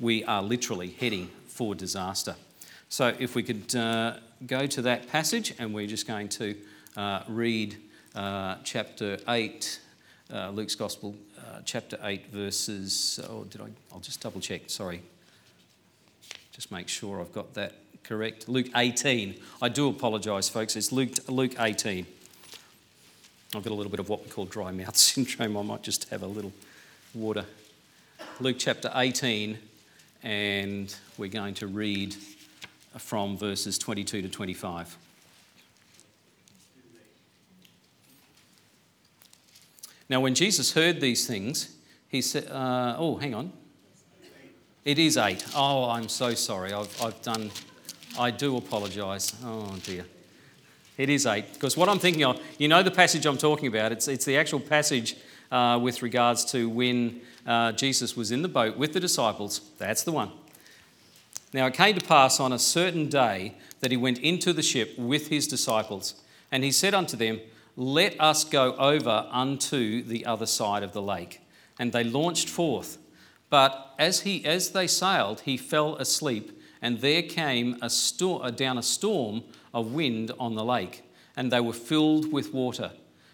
we 0.00 0.24
are 0.24 0.42
literally 0.42 0.90
heading 0.90 1.30
for 1.46 1.74
disaster. 1.74 2.34
So, 2.88 3.14
if 3.18 3.34
we 3.34 3.42
could 3.42 3.76
uh, 3.76 4.14
go 4.44 4.66
to 4.66 4.82
that 4.82 5.08
passage, 5.08 5.54
and 5.58 5.72
we're 5.72 5.86
just 5.86 6.06
going 6.06 6.28
to 6.28 6.56
uh, 6.96 7.22
read 7.28 7.76
uh, 8.14 8.56
chapter 8.64 9.18
8, 9.28 9.80
uh, 10.32 10.50
Luke's 10.50 10.74
Gospel, 10.74 11.14
uh, 11.38 11.60
chapter 11.64 11.98
8, 12.02 12.26
verses. 12.30 13.20
Oh, 13.28 13.44
did 13.44 13.60
I? 13.60 13.68
I'll 13.92 14.00
just 14.00 14.20
double 14.20 14.40
check, 14.40 14.62
sorry. 14.66 15.02
Just 16.52 16.70
make 16.70 16.88
sure 16.88 17.20
I've 17.20 17.32
got 17.32 17.54
that 17.54 17.74
correct. 18.02 18.48
Luke 18.48 18.68
18. 18.74 19.36
I 19.60 19.68
do 19.68 19.88
apologise, 19.88 20.48
folks. 20.48 20.76
It's 20.76 20.92
Luke, 20.92 21.10
Luke 21.28 21.54
18. 21.58 22.06
I've 23.54 23.62
got 23.62 23.70
a 23.70 23.74
little 23.74 23.90
bit 23.90 24.00
of 24.00 24.08
what 24.08 24.24
we 24.24 24.30
call 24.30 24.44
dry 24.44 24.70
mouth 24.70 24.96
syndrome. 24.96 25.56
I 25.56 25.62
might 25.62 25.82
just 25.82 26.08
have 26.10 26.22
a 26.22 26.26
little 26.26 26.52
water. 27.14 27.44
Luke 28.40 28.56
chapter 28.58 28.90
18, 28.94 29.58
and 30.22 30.94
we're 31.16 31.28
going 31.28 31.54
to 31.54 31.66
read 31.66 32.16
from 32.98 33.36
verses 33.36 33.78
22 33.78 34.22
to 34.22 34.28
25. 34.28 34.96
Now, 40.08 40.20
when 40.20 40.34
Jesus 40.34 40.72
heard 40.72 41.00
these 41.00 41.26
things, 41.26 41.74
he 42.08 42.22
said, 42.22 42.48
uh, 42.50 42.94
Oh, 42.98 43.16
hang 43.16 43.34
on. 43.34 43.52
It 44.84 45.00
is 45.00 45.16
eight. 45.16 45.44
Oh, 45.54 45.90
I'm 45.90 46.08
so 46.08 46.34
sorry. 46.34 46.72
I've, 46.72 47.02
I've 47.02 47.20
done 47.22 47.50
I 48.18 48.30
do 48.30 48.56
apologise. 48.56 49.34
Oh 49.44 49.76
dear. 49.84 50.06
It 50.96 51.10
is 51.10 51.26
eight. 51.26 51.52
Because 51.52 51.76
what 51.76 51.88
I'm 51.88 51.98
thinking 51.98 52.24
of, 52.24 52.40
you 52.58 52.68
know 52.68 52.82
the 52.82 52.90
passage 52.90 53.26
I'm 53.26 53.36
talking 53.36 53.68
about, 53.68 53.92
it's, 53.92 54.08
it's 54.08 54.24
the 54.24 54.38
actual 54.38 54.60
passage 54.60 55.16
uh, 55.50 55.78
with 55.82 56.02
regards 56.02 56.44
to 56.52 56.68
when 56.68 57.20
uh, 57.46 57.72
Jesus 57.72 58.16
was 58.16 58.30
in 58.30 58.42
the 58.42 58.48
boat 58.48 58.78
with 58.78 58.94
the 58.94 59.00
disciples. 59.00 59.60
That's 59.78 60.02
the 60.02 60.12
one. 60.12 60.30
Now 61.56 61.64
it 61.68 61.72
came 61.72 61.98
to 61.98 62.06
pass 62.06 62.38
on 62.38 62.52
a 62.52 62.58
certain 62.58 63.08
day 63.08 63.54
that 63.80 63.90
he 63.90 63.96
went 63.96 64.18
into 64.18 64.52
the 64.52 64.62
ship 64.62 64.98
with 64.98 65.28
his 65.28 65.48
disciples, 65.48 66.14
and 66.52 66.62
he 66.62 66.70
said 66.70 66.92
unto 66.92 67.16
them, 67.16 67.40
Let 67.76 68.20
us 68.20 68.44
go 68.44 68.74
over 68.74 69.26
unto 69.30 70.02
the 70.02 70.26
other 70.26 70.44
side 70.44 70.82
of 70.82 70.92
the 70.92 71.00
lake. 71.00 71.40
And 71.78 71.94
they 71.94 72.04
launched 72.04 72.50
forth. 72.50 72.98
But 73.48 73.94
as, 73.98 74.20
he, 74.20 74.44
as 74.44 74.72
they 74.72 74.86
sailed, 74.86 75.40
he 75.40 75.56
fell 75.56 75.96
asleep 75.96 76.60
and 76.82 77.00
there 77.00 77.22
came 77.22 77.78
a 77.80 77.88
sto- 77.88 78.40
uh, 78.40 78.50
down 78.50 78.76
a 78.76 78.82
storm 78.82 79.42
of 79.72 79.94
wind 79.94 80.32
on 80.38 80.56
the 80.56 80.64
lake, 80.64 81.04
and 81.38 81.50
they 81.50 81.60
were 81.60 81.72
filled 81.72 82.30
with 82.30 82.52
water 82.52 82.92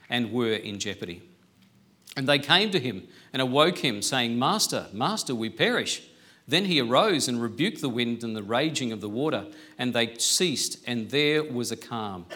and 0.09 0.31
were 0.31 0.53
in 0.53 0.79
jeopardy. 0.79 1.23
And 2.17 2.29
they 2.29 2.39
came 2.39 2.71
to 2.71 2.79
him 2.79 3.09
and 3.33 3.43
awoke 3.43 3.79
him, 3.79 4.01
saying, 4.01 4.39
Master, 4.39 4.87
Master, 4.93 5.35
we 5.35 5.51
perish. 5.51 6.03
Then 6.53 6.67
he 6.67 6.83
arose 6.83 7.29
and 7.29 7.41
rebuked 7.41 7.81
the 7.81 7.89
wind 7.89 8.23
and 8.23 8.37
the 8.37 8.43
raging 8.43 8.93
of 8.93 9.01
the 9.01 9.09
water, 9.09 9.47
and 9.79 9.95
they 9.95 10.17
ceased, 10.17 10.77
and 10.87 11.09
there 11.09 11.43
was 11.43 11.73
a 11.73 11.79
calm. 11.79 12.27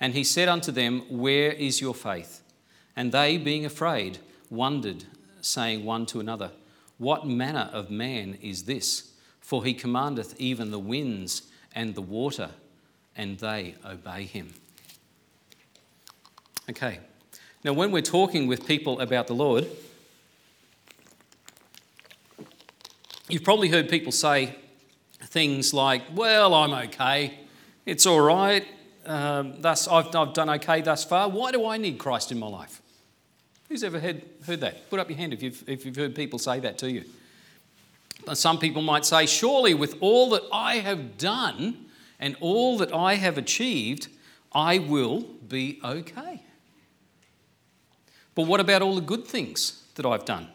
And 0.00 0.14
he 0.14 0.24
said 0.24 0.48
unto 0.48 0.72
them, 0.72 1.04
Where 1.08 1.52
is 1.52 1.80
your 1.80 1.94
faith? 1.94 2.42
And 2.96 3.12
they, 3.12 3.38
being 3.38 3.64
afraid, 3.64 4.18
wondered, 4.50 5.04
saying 5.42 5.84
one 5.84 6.06
to 6.06 6.18
another, 6.18 6.50
What 6.98 7.24
manner 7.24 7.70
of 7.72 7.88
man 7.88 8.36
is 8.42 8.64
this? 8.64 9.12
For 9.38 9.64
he 9.64 9.74
commandeth 9.74 10.34
even 10.40 10.72
the 10.72 10.80
winds 10.80 11.42
and 11.72 11.94
the 11.94 12.02
water, 12.02 12.50
and 13.14 13.38
they 13.38 13.76
obey 13.84 14.24
him. 14.24 14.54
Okay, 16.68 16.98
now 17.62 17.74
when 17.74 17.92
we're 17.92 18.02
talking 18.02 18.48
with 18.48 18.66
people 18.66 18.98
about 18.98 19.28
the 19.28 19.36
Lord, 19.36 19.68
you've 23.28 23.44
probably 23.44 23.68
heard 23.68 23.88
people 23.88 24.12
say 24.12 24.54
things 25.24 25.74
like, 25.74 26.02
Well, 26.14 26.54
I'm 26.54 26.72
okay, 26.88 27.38
it's 27.84 28.06
all 28.06 28.20
right, 28.20 28.66
um, 29.06 29.60
thus, 29.60 29.86
I've, 29.86 30.14
I've 30.14 30.34
done 30.34 30.50
okay 30.50 30.80
thus 30.82 31.04
far. 31.04 31.28
Why 31.28 31.52
do 31.52 31.66
I 31.66 31.76
need 31.76 31.98
Christ 31.98 32.32
in 32.32 32.38
my 32.38 32.48
life? 32.48 32.82
Who's 33.68 33.84
ever 33.84 33.98
heard, 33.98 34.22
heard 34.46 34.60
that? 34.60 34.90
Put 34.90 35.00
up 35.00 35.08
your 35.08 35.16
hand 35.16 35.32
if 35.32 35.42
you've, 35.42 35.68
if 35.68 35.84
you've 35.86 35.96
heard 35.96 36.14
people 36.14 36.38
say 36.38 36.60
that 36.60 36.78
to 36.78 36.90
you. 36.90 37.04
Some 38.34 38.58
people 38.58 38.82
might 38.82 39.04
say, 39.04 39.26
Surely, 39.26 39.74
with 39.74 39.96
all 40.00 40.30
that 40.30 40.42
I 40.52 40.78
have 40.78 41.18
done 41.18 41.86
and 42.18 42.36
all 42.40 42.78
that 42.78 42.92
I 42.92 43.14
have 43.14 43.38
achieved, 43.38 44.08
I 44.52 44.78
will 44.78 45.20
be 45.46 45.80
okay. 45.84 46.42
But 48.34 48.46
what 48.46 48.60
about 48.60 48.82
all 48.82 48.94
the 48.94 49.00
good 49.00 49.26
things 49.26 49.84
that 49.94 50.04
I've 50.04 50.24
done? 50.24 50.48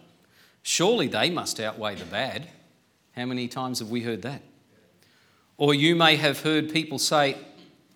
Surely 0.64 1.08
they 1.08 1.30
must 1.30 1.60
outweigh 1.60 1.96
the 1.96 2.06
bad. 2.06 2.48
How 3.16 3.26
many 3.26 3.48
times 3.48 3.80
have 3.80 3.90
we 3.90 4.02
heard 4.02 4.22
that? 4.22 4.42
Or 5.58 5.74
you 5.74 5.96
may 5.96 6.16
have 6.16 6.42
heard 6.42 6.72
people 6.72 6.98
say, 6.98 7.38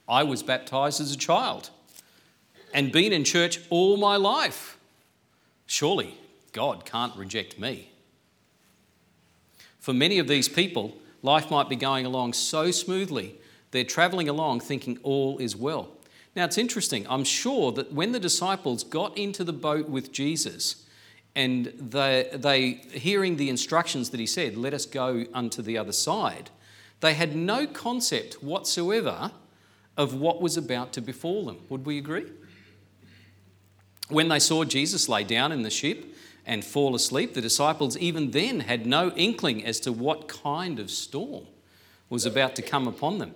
I 0.08 0.24
was 0.24 0.44
baptized 0.44 1.02
as 1.02 1.12
a 1.12 1.18
child 1.18 1.70
and 2.74 2.92
been 2.92 3.14
in 3.14 3.24
church 3.24 3.60
all 3.70 3.98
my 3.98 4.18
life. 4.18 4.78
Surely 5.66 6.18
God 6.52 6.86
can't 6.86 7.16
reject 7.16 7.58
me. 7.58 7.90
For 9.80 9.94
many 9.94 10.20
of 10.20 10.28
these 10.28 10.50
people, 10.50 10.96
life 11.22 11.50
might 11.50 11.70
be 11.70 11.76
going 11.76 12.06
along 12.06 12.34
so 12.34 12.72
smoothly, 12.72 13.36
they're 13.72 13.84
traveling 13.84 14.30
along 14.30 14.60
thinking 14.60 15.00
all 15.04 15.38
is 15.38 15.56
well. 15.56 15.90
Now, 16.36 16.46
it's 16.46 16.58
interesting. 16.58 17.06
I'm 17.10 17.24
sure 17.24 17.72
that 17.72 17.94
when 17.94 18.12
the 18.12 18.20
disciples 18.20 18.84
got 18.84 19.18
into 19.18 19.44
the 19.44 19.54
boat 19.54 19.90
with 19.90 20.12
Jesus 20.12 20.85
and 21.36 21.66
they, 21.78 22.30
they 22.34 22.72
hearing 22.98 23.36
the 23.36 23.50
instructions 23.50 24.12
that 24.12 24.20
he 24.20 24.26
said, 24.26 24.56
let 24.56 24.74
us 24.74 24.86
go 24.86 25.26
unto 25.34 25.62
the 25.62 25.78
other 25.78 25.92
side, 25.92 26.50
they 27.02 27.14
had 27.14 27.36
no 27.36 27.68
concept 27.68 28.42
whatsoever 28.42 29.32
of 29.98 30.14
what 30.14 30.42
was 30.42 30.58
about 30.58 30.94
to 30.94 31.02
befall 31.02 31.46
them. 31.46 31.58
Would 31.70 31.86
we 31.86 31.98
agree? 31.98 32.26
When 34.08 34.28
they 34.30 34.40
saw 34.40 34.64
Jesus 34.64 35.10
lay 35.10 35.24
down 35.24 35.52
in 35.52 35.64
the 35.64 35.70
ship 35.70 36.16
and 36.46 36.64
fall 36.64 36.96
asleep. 36.96 37.34
The 37.34 37.42
disciples, 37.42 37.98
even 37.98 38.32
then, 38.32 38.62
had 38.62 38.86
no 38.86 39.12
inkling 39.12 39.66
as 39.66 39.80
to 39.82 39.92
what 39.92 40.28
kind 40.28 40.80
of 40.80 40.92
storm 40.92 41.48
was 42.10 42.26
about 42.26 42.56
to 42.56 42.62
come 42.62 42.88
upon 42.88 43.18
them. 43.18 43.34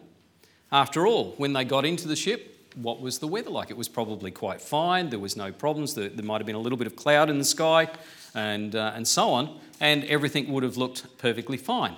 After 0.72 1.08
all, 1.08 1.34
when 1.38 1.54
they 1.54 1.64
got 1.64 1.86
into 1.86 2.08
the 2.08 2.16
ship, 2.16 2.59
what 2.76 3.02
was 3.02 3.20
the 3.20 3.28
weather 3.28 3.50
like? 3.50 3.70
It 3.70 3.78
was 3.78 3.88
probably 3.88 4.32
quite 4.32 4.62
fine. 4.62 5.10
There 5.10 5.20
was 5.20 5.36
no 5.36 5.52
problems. 5.52 5.96
There, 5.96 6.10
there 6.10 6.26
might 6.26 6.40
have 6.40 6.46
been 6.46 6.56
a 6.56 6.60
little 6.60 6.78
bit 6.78 6.88
of 6.88 6.96
cloud 6.96 7.30
in 7.30 7.38
the 7.38 7.46
sky 7.46 7.90
and, 8.34 8.76
uh, 8.76 8.94
and 8.96 9.08
so 9.08 9.30
on, 9.30 9.60
and 9.80 10.04
everything 10.06 10.52
would 10.52 10.64
have 10.64 10.78
looked 10.78 11.18
perfectly 11.18 11.58
fine. 11.58 11.96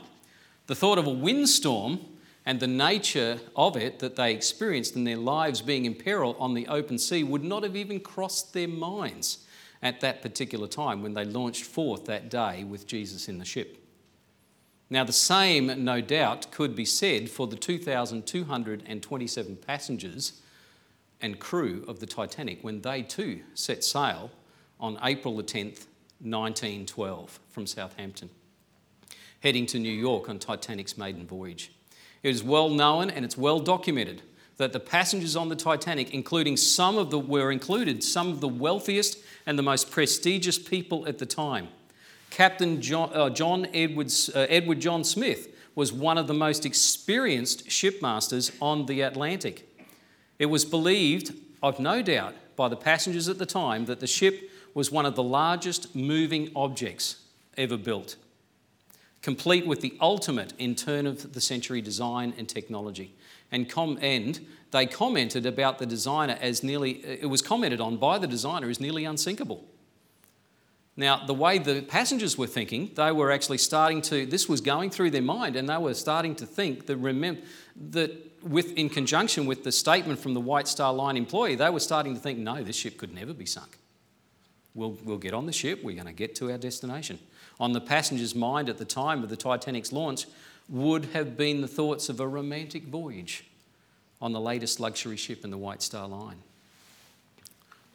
The 0.68 0.76
thought 0.76 0.98
of 0.98 1.08
a 1.08 1.12
windstorm 1.12 2.00
and 2.46 2.60
the 2.60 2.68
nature 2.68 3.40
of 3.56 3.78
it 3.78 4.00
that 4.00 4.16
they 4.16 4.34
experienced 4.34 4.96
and 4.96 5.06
their 5.06 5.18
lives 5.18 5.62
being 5.62 5.86
in 5.86 5.96
peril 5.96 6.36
on 6.40 6.54
the 6.54 6.68
open 6.68 6.98
sea 6.98 7.24
would 7.24 7.44
not 7.44 7.64
have 7.64 7.76
even 7.76 8.00
crossed 8.00 8.54
their 8.54 8.68
minds 8.68 9.46
at 9.84 10.00
that 10.02 10.22
particular 10.22 10.68
time 10.68 11.02
when 11.02 11.14
they 11.14 11.26
launched 11.26 11.64
forth 11.64 12.06
that 12.06 12.30
day 12.30 12.64
with 12.64 12.88
Jesus 12.88 13.28
in 13.28 13.40
the 13.40 13.46
ship. 13.46 13.78
Now, 14.90 15.04
the 15.06 15.14
same, 15.14 15.84
no 15.84 16.02
doubt, 16.02 16.52
could 16.52 16.76
be 16.76 16.86
said 16.86 17.30
for 17.30 17.48
the 17.48 17.56
2,227 17.56 19.56
passengers 19.56 20.42
and 21.22 21.40
crew 21.40 21.84
of 21.88 22.00
the 22.00 22.06
Titanic 22.06 22.64
when 22.64 22.82
they 22.82 23.02
too 23.02 23.42
set 23.54 23.84
sail 23.84 24.32
on 24.80 24.98
April 25.04 25.38
the 25.38 25.44
10th, 25.44 25.86
1912, 26.20 27.40
from 27.50 27.66
Southampton, 27.68 28.30
heading 29.42 29.66
to 29.68 29.80
New 29.80 29.92
York 29.92 30.30
on 30.30 30.40
Titanic's 30.40 30.98
maiden 30.98 31.26
voyage. 31.26 31.72
It 32.24 32.30
is 32.30 32.44
well 32.44 32.70
known 32.70 33.10
and 33.10 33.26
it's 33.26 33.38
well 33.38 33.60
documented 33.60 34.22
that 34.58 34.74
the 34.74 34.80
passengers 34.80 35.36
on 35.36 35.50
the 35.50 35.56
Titanic, 35.56 36.14
including 36.14 36.56
some 36.56 36.98
of 36.98 37.10
the 37.10 37.18
were 37.18 37.52
included 37.52 38.04
some 38.04 38.30
of 38.30 38.42
the 38.42 38.48
wealthiest 38.48 39.18
and 39.46 39.58
the 39.58 39.64
most 39.64 39.90
prestigious 39.90 40.60
people 40.60 41.08
at 41.08 41.18
the 41.18 41.26
time. 41.26 41.70
Captain 42.30 42.82
John, 42.82 43.10
uh, 43.14 43.30
John 43.30 43.68
Edwards, 43.74 44.30
uh, 44.30 44.46
Edward 44.50 44.80
John 44.80 45.04
Smith 45.04 45.48
was 45.74 45.92
one 45.92 46.18
of 46.18 46.28
the 46.28 46.34
most 46.34 46.66
experienced 46.66 47.68
shipmasters 47.68 48.52
on 48.62 48.86
the 48.86 49.02
Atlantic. 49.02 49.68
It 50.42 50.50
was 50.50 50.66
believed, 50.66 51.36
I've 51.62 51.80
no 51.80 52.02
doubt, 52.02 52.34
by 52.56 52.68
the 52.68 52.76
passengers 52.76 53.30
at 53.30 53.38
the 53.38 53.46
time 53.46 53.86
that 53.86 54.00
the 54.00 54.08
ship 54.08 54.50
was 54.74 54.92
one 54.92 55.06
of 55.06 55.14
the 55.14 55.22
largest 55.22 55.96
moving 55.96 56.50
objects 56.56 57.18
ever 57.60 57.78
built, 57.78 58.16
complete 59.22 59.68
with 59.68 59.82
the 59.82 59.96
ultimate 60.02 60.54
in 60.58 60.74
turn 60.74 61.06
of 61.06 61.34
the 61.34 61.42
century 61.42 61.80
design 61.80 62.34
and 62.40 62.50
technology. 62.50 63.14
And, 63.52 63.70
com- 63.70 64.00
and 64.02 64.40
they 64.72 64.88
commented 64.88 65.46
about 65.46 65.78
the 65.78 65.86
designer 65.86 66.40
as 66.42 66.64
nearly, 66.64 67.06
it 67.06 67.30
was 67.30 67.44
commented 67.44 67.80
on 67.80 67.98
by 67.98 68.18
the 68.18 68.26
designer 68.26 68.68
as 68.68 68.80
nearly 68.80 69.06
unsinkable. 69.06 69.64
Now, 70.98 71.26
the 71.26 71.34
way 71.34 71.58
the 71.58 71.82
passengers 71.82 72.38
were 72.38 72.48
thinking, 72.48 72.92
they 72.96 73.12
were 73.12 73.32
actually 73.32 73.60
starting 73.60 74.02
to, 74.04 74.26
this 74.26 74.50
was 74.50 74.60
going 74.60 74.90
through 74.90 75.12
their 75.12 75.22
mind, 75.22 75.56
and 75.56 75.70
they 75.70 75.78
were 75.78 75.94
starting 75.94 76.36
to 76.36 76.46
think 76.46 76.86
that, 76.88 76.98
remember, 76.98 77.42
that 77.92 78.12
with, 78.44 78.74
in 78.74 78.90
conjunction 78.90 79.46
with 79.46 79.64
the 79.64 79.72
statement 79.72 80.20
from 80.20 80.34
the 80.34 80.42
White 80.42 80.68
Star 80.68 80.94
Line 80.94 81.16
employee, 81.16 81.56
they 81.56 81.70
were 81.70 81.80
starting 81.80 82.14
to 82.14 82.20
think, 82.20 82.40
no, 82.40 82.62
this 82.62 82.76
ship 82.76 82.98
could 82.98 83.14
never 83.14 83.34
be 83.34 83.46
sunk. 83.46 83.78
We'll, 84.74 84.98
we'll 85.04 85.18
get 85.18 85.34
on 85.34 85.46
the 85.46 85.54
ship, 85.54 85.84
we're 85.84 85.96
going 85.96 86.08
to 86.08 86.14
get 86.14 86.36
to 86.36 86.52
our 86.52 86.58
destination. 86.58 87.20
On 87.60 87.72
the 87.72 87.82
passenger's 87.82 88.36
mind 88.36 88.70
at 88.70 88.78
the 88.78 88.86
time 88.86 89.24
of 89.24 89.30
the 89.30 89.38
Titanic's 89.38 89.94
launch 89.94 90.26
would 90.68 91.06
have 91.06 91.38
been 91.38 91.62
the 91.62 91.68
thoughts 91.68 92.10
of 92.10 92.20
a 92.20 92.28
romantic 92.28 92.84
voyage 92.84 93.46
on 94.22 94.34
the 94.34 94.40
latest 94.40 94.80
luxury 94.80 95.18
ship 95.18 95.44
in 95.44 95.52
the 95.52 95.58
White 95.58 95.82
Star 95.82 96.08
Line. 96.08 96.38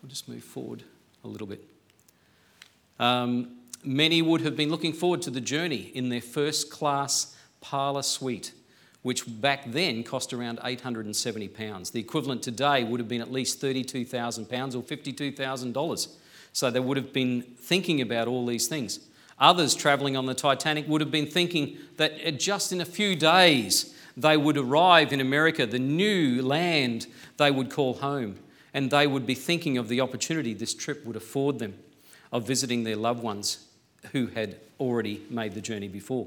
We'll 0.03 0.11
just 0.11 0.29
move 0.29 0.45
forward 0.45 0.83
a 1.25 1.29
little 1.29 1.47
bit. 1.47 1.65
Um, 2.99 3.57
many 3.85 4.23
would 4.23 4.41
have 4.43 4.57
been 4.57 4.71
looking 4.71 4.93
forward 4.93 5.23
to 5.23 5.31
the 5.31 5.41
journey 5.41 5.91
in 5.95 6.09
their 6.09 6.21
first 6.21 6.71
class 6.71 7.37
parlour 7.61 8.03
suite, 8.03 8.53
which 9.03 9.25
back 9.41 9.71
then 9.71 10.03
cost 10.03 10.33
around 10.33 10.59
£870. 10.61 11.93
The 11.93 12.01
equivalent 12.01 12.43
today 12.43 12.85
would 12.85 13.01
have 13.01 13.09
been 13.09 13.21
at 13.21 13.33
least 13.33 13.61
£32,000 13.61 14.75
or 14.75 14.83
$52,000. 14.83 16.09
So 16.53 16.71
they 16.71 16.81
would 16.81 16.97
have 16.97 17.13
been 17.13 17.43
thinking 17.43 18.01
about 18.01 18.29
all 18.29 18.47
these 18.47 18.67
things. 18.67 19.01
Others 19.39 19.75
travelling 19.75 20.17
on 20.17 20.25
the 20.25 20.35
Titanic 20.35 20.89
would 20.89 21.03
have 21.03 21.11
been 21.11 21.27
thinking 21.27 21.77
that 21.99 22.39
just 22.39 22.73
in 22.73 22.81
a 22.81 22.87
few 22.87 23.15
days 23.15 23.95
they 24.17 24.39
would 24.39 24.57
arrive 24.57 25.13
in 25.13 25.21
America, 25.21 25.67
the 25.67 25.79
new 25.79 26.41
land 26.41 27.07
they 27.37 27.51
would 27.51 27.69
call 27.69 27.95
home, 27.95 28.37
and 28.73 28.91
they 28.91 29.07
would 29.07 29.27
be 29.27 29.35
thinking 29.35 29.77
of 29.77 29.89
the 29.89 30.01
opportunity 30.01 30.55
this 30.55 30.73
trip 30.73 31.05
would 31.05 31.17
afford 31.17 31.59
them 31.59 31.75
of 32.33 32.47
visiting 32.47 32.85
their 32.85 32.97
loved 32.97 33.23
ones 33.23 33.67
who 34.13 34.27
had 34.29 34.57
already 34.79 35.23
made 35.31 35.55
the 35.55 35.61
journey 35.61 35.89
before. 35.89 36.27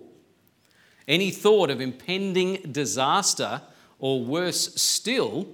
Any 1.07 1.31
thought 1.31 1.69
of 1.69 1.81
impending 1.81 2.71
disaster, 2.71 3.61
or 3.99 4.23
worse 4.23 4.75
still, 4.81 5.47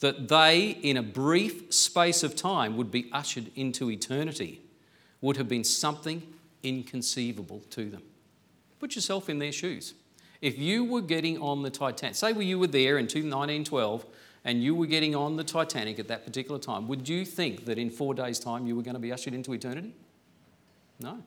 that 0.00 0.28
they, 0.28 0.78
in 0.82 0.96
a 0.96 1.02
brief 1.02 1.72
space 1.72 2.22
of 2.22 2.36
time, 2.36 2.76
would 2.76 2.90
be 2.90 3.08
ushered 3.12 3.50
into 3.56 3.90
eternity, 3.90 4.60
would 5.20 5.36
have 5.36 5.48
been 5.48 5.64
something 5.64 6.22
inconceivable 6.62 7.62
to 7.70 7.90
them. 7.90 8.02
Put 8.78 8.94
yourself 8.94 9.28
in 9.28 9.38
their 9.38 9.52
shoes. 9.52 9.94
If 10.40 10.58
you 10.58 10.84
were 10.84 11.00
getting 11.00 11.38
on 11.38 11.62
the 11.62 11.70
Titanic, 11.70 12.14
say 12.14 12.32
you 12.32 12.58
were 12.58 12.68
there 12.68 12.98
in 12.98 13.06
1912 13.06 14.06
and 14.48 14.64
you 14.64 14.74
were 14.74 14.86
getting 14.86 15.14
on 15.14 15.36
the 15.36 15.44
Titanic 15.44 15.98
at 15.98 16.08
that 16.08 16.24
particular 16.24 16.58
time, 16.58 16.88
would 16.88 17.06
you 17.06 17.26
think 17.26 17.66
that 17.66 17.78
in 17.78 17.90
four 17.90 18.14
days' 18.14 18.38
time 18.38 18.66
you 18.66 18.74
were 18.74 18.80
going 18.80 18.94
to 18.94 19.00
be 19.00 19.12
ushered 19.12 19.34
into 19.34 19.52
eternity? 19.52 19.92
No. 20.98 21.22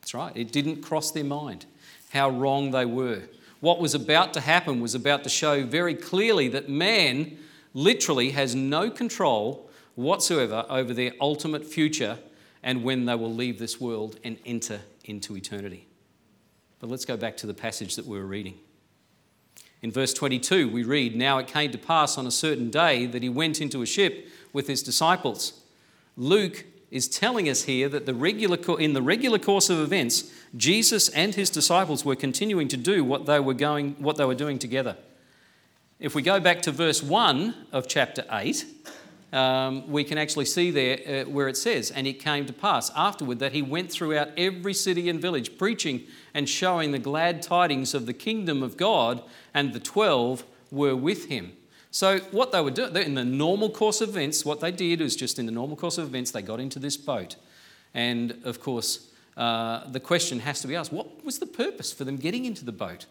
That's 0.00 0.14
right, 0.14 0.36
it 0.36 0.50
didn't 0.50 0.82
cross 0.82 1.12
their 1.12 1.22
mind 1.22 1.66
how 2.10 2.28
wrong 2.28 2.72
they 2.72 2.84
were. 2.84 3.22
What 3.60 3.78
was 3.78 3.94
about 3.94 4.34
to 4.34 4.40
happen 4.40 4.80
was 4.80 4.96
about 4.96 5.22
to 5.22 5.30
show 5.30 5.62
very 5.64 5.94
clearly 5.94 6.48
that 6.48 6.68
man 6.68 7.38
literally 7.72 8.30
has 8.30 8.56
no 8.56 8.90
control 8.90 9.70
whatsoever 9.94 10.66
over 10.68 10.92
their 10.92 11.12
ultimate 11.20 11.64
future 11.64 12.18
and 12.64 12.82
when 12.82 13.04
they 13.04 13.14
will 13.14 13.32
leave 13.32 13.60
this 13.60 13.80
world 13.80 14.18
and 14.24 14.38
enter 14.44 14.80
into 15.04 15.36
eternity. 15.36 15.86
But 16.80 16.90
let's 16.90 17.04
go 17.04 17.16
back 17.16 17.36
to 17.38 17.46
the 17.46 17.54
passage 17.54 17.94
that 17.94 18.06
we 18.06 18.18
were 18.18 18.26
reading. 18.26 18.58
In 19.84 19.92
verse 19.92 20.14
22, 20.14 20.70
we 20.70 20.82
read, 20.82 21.14
Now 21.14 21.36
it 21.36 21.46
came 21.46 21.70
to 21.70 21.76
pass 21.76 22.16
on 22.16 22.26
a 22.26 22.30
certain 22.30 22.70
day 22.70 23.04
that 23.04 23.22
he 23.22 23.28
went 23.28 23.60
into 23.60 23.82
a 23.82 23.86
ship 23.86 24.26
with 24.50 24.66
his 24.66 24.82
disciples. 24.82 25.60
Luke 26.16 26.64
is 26.90 27.06
telling 27.06 27.50
us 27.50 27.64
here 27.64 27.90
that 27.90 28.06
the 28.06 28.14
regular, 28.14 28.56
in 28.80 28.94
the 28.94 29.02
regular 29.02 29.38
course 29.38 29.68
of 29.68 29.78
events, 29.78 30.32
Jesus 30.56 31.10
and 31.10 31.34
his 31.34 31.50
disciples 31.50 32.02
were 32.02 32.16
continuing 32.16 32.66
to 32.68 32.78
do 32.78 33.04
what 33.04 33.26
they 33.26 33.38
were, 33.38 33.52
going, 33.52 33.90
what 33.98 34.16
they 34.16 34.24
were 34.24 34.34
doing 34.34 34.58
together. 34.58 34.96
If 36.00 36.14
we 36.14 36.22
go 36.22 36.40
back 36.40 36.62
to 36.62 36.72
verse 36.72 37.02
1 37.02 37.66
of 37.70 37.86
chapter 37.86 38.24
8, 38.32 38.64
um, 39.34 39.90
we 39.90 40.04
can 40.04 40.16
actually 40.16 40.44
see 40.44 40.70
there 40.70 41.24
uh, 41.26 41.28
where 41.28 41.48
it 41.48 41.56
says, 41.56 41.90
And 41.90 42.06
it 42.06 42.14
came 42.20 42.46
to 42.46 42.52
pass 42.52 42.90
afterward 42.94 43.40
that 43.40 43.52
he 43.52 43.62
went 43.62 43.90
throughout 43.90 44.28
every 44.36 44.72
city 44.72 45.08
and 45.08 45.20
village, 45.20 45.58
preaching 45.58 46.04
and 46.32 46.48
showing 46.48 46.92
the 46.92 47.00
glad 47.00 47.42
tidings 47.42 47.94
of 47.94 48.06
the 48.06 48.12
kingdom 48.12 48.62
of 48.62 48.76
God, 48.76 49.22
and 49.52 49.72
the 49.72 49.80
twelve 49.80 50.44
were 50.70 50.94
with 50.94 51.26
him. 51.26 51.52
So, 51.90 52.18
what 52.30 52.52
they 52.52 52.60
were 52.60 52.70
doing, 52.70 52.96
in 52.96 53.14
the 53.14 53.24
normal 53.24 53.70
course 53.70 54.00
of 54.00 54.10
events, 54.10 54.44
what 54.44 54.60
they 54.60 54.70
did 54.70 55.00
was 55.00 55.16
just 55.16 55.38
in 55.38 55.46
the 55.46 55.52
normal 55.52 55.76
course 55.76 55.98
of 55.98 56.06
events, 56.06 56.30
they 56.30 56.42
got 56.42 56.60
into 56.60 56.78
this 56.78 56.96
boat. 56.96 57.34
And 57.92 58.40
of 58.44 58.60
course, 58.60 59.10
uh, 59.36 59.88
the 59.90 60.00
question 60.00 60.40
has 60.40 60.60
to 60.60 60.68
be 60.68 60.76
asked 60.76 60.92
what 60.92 61.24
was 61.24 61.40
the 61.40 61.46
purpose 61.46 61.92
for 61.92 62.04
them 62.04 62.16
getting 62.16 62.44
into 62.44 62.64
the 62.64 62.72
boat? 62.72 63.06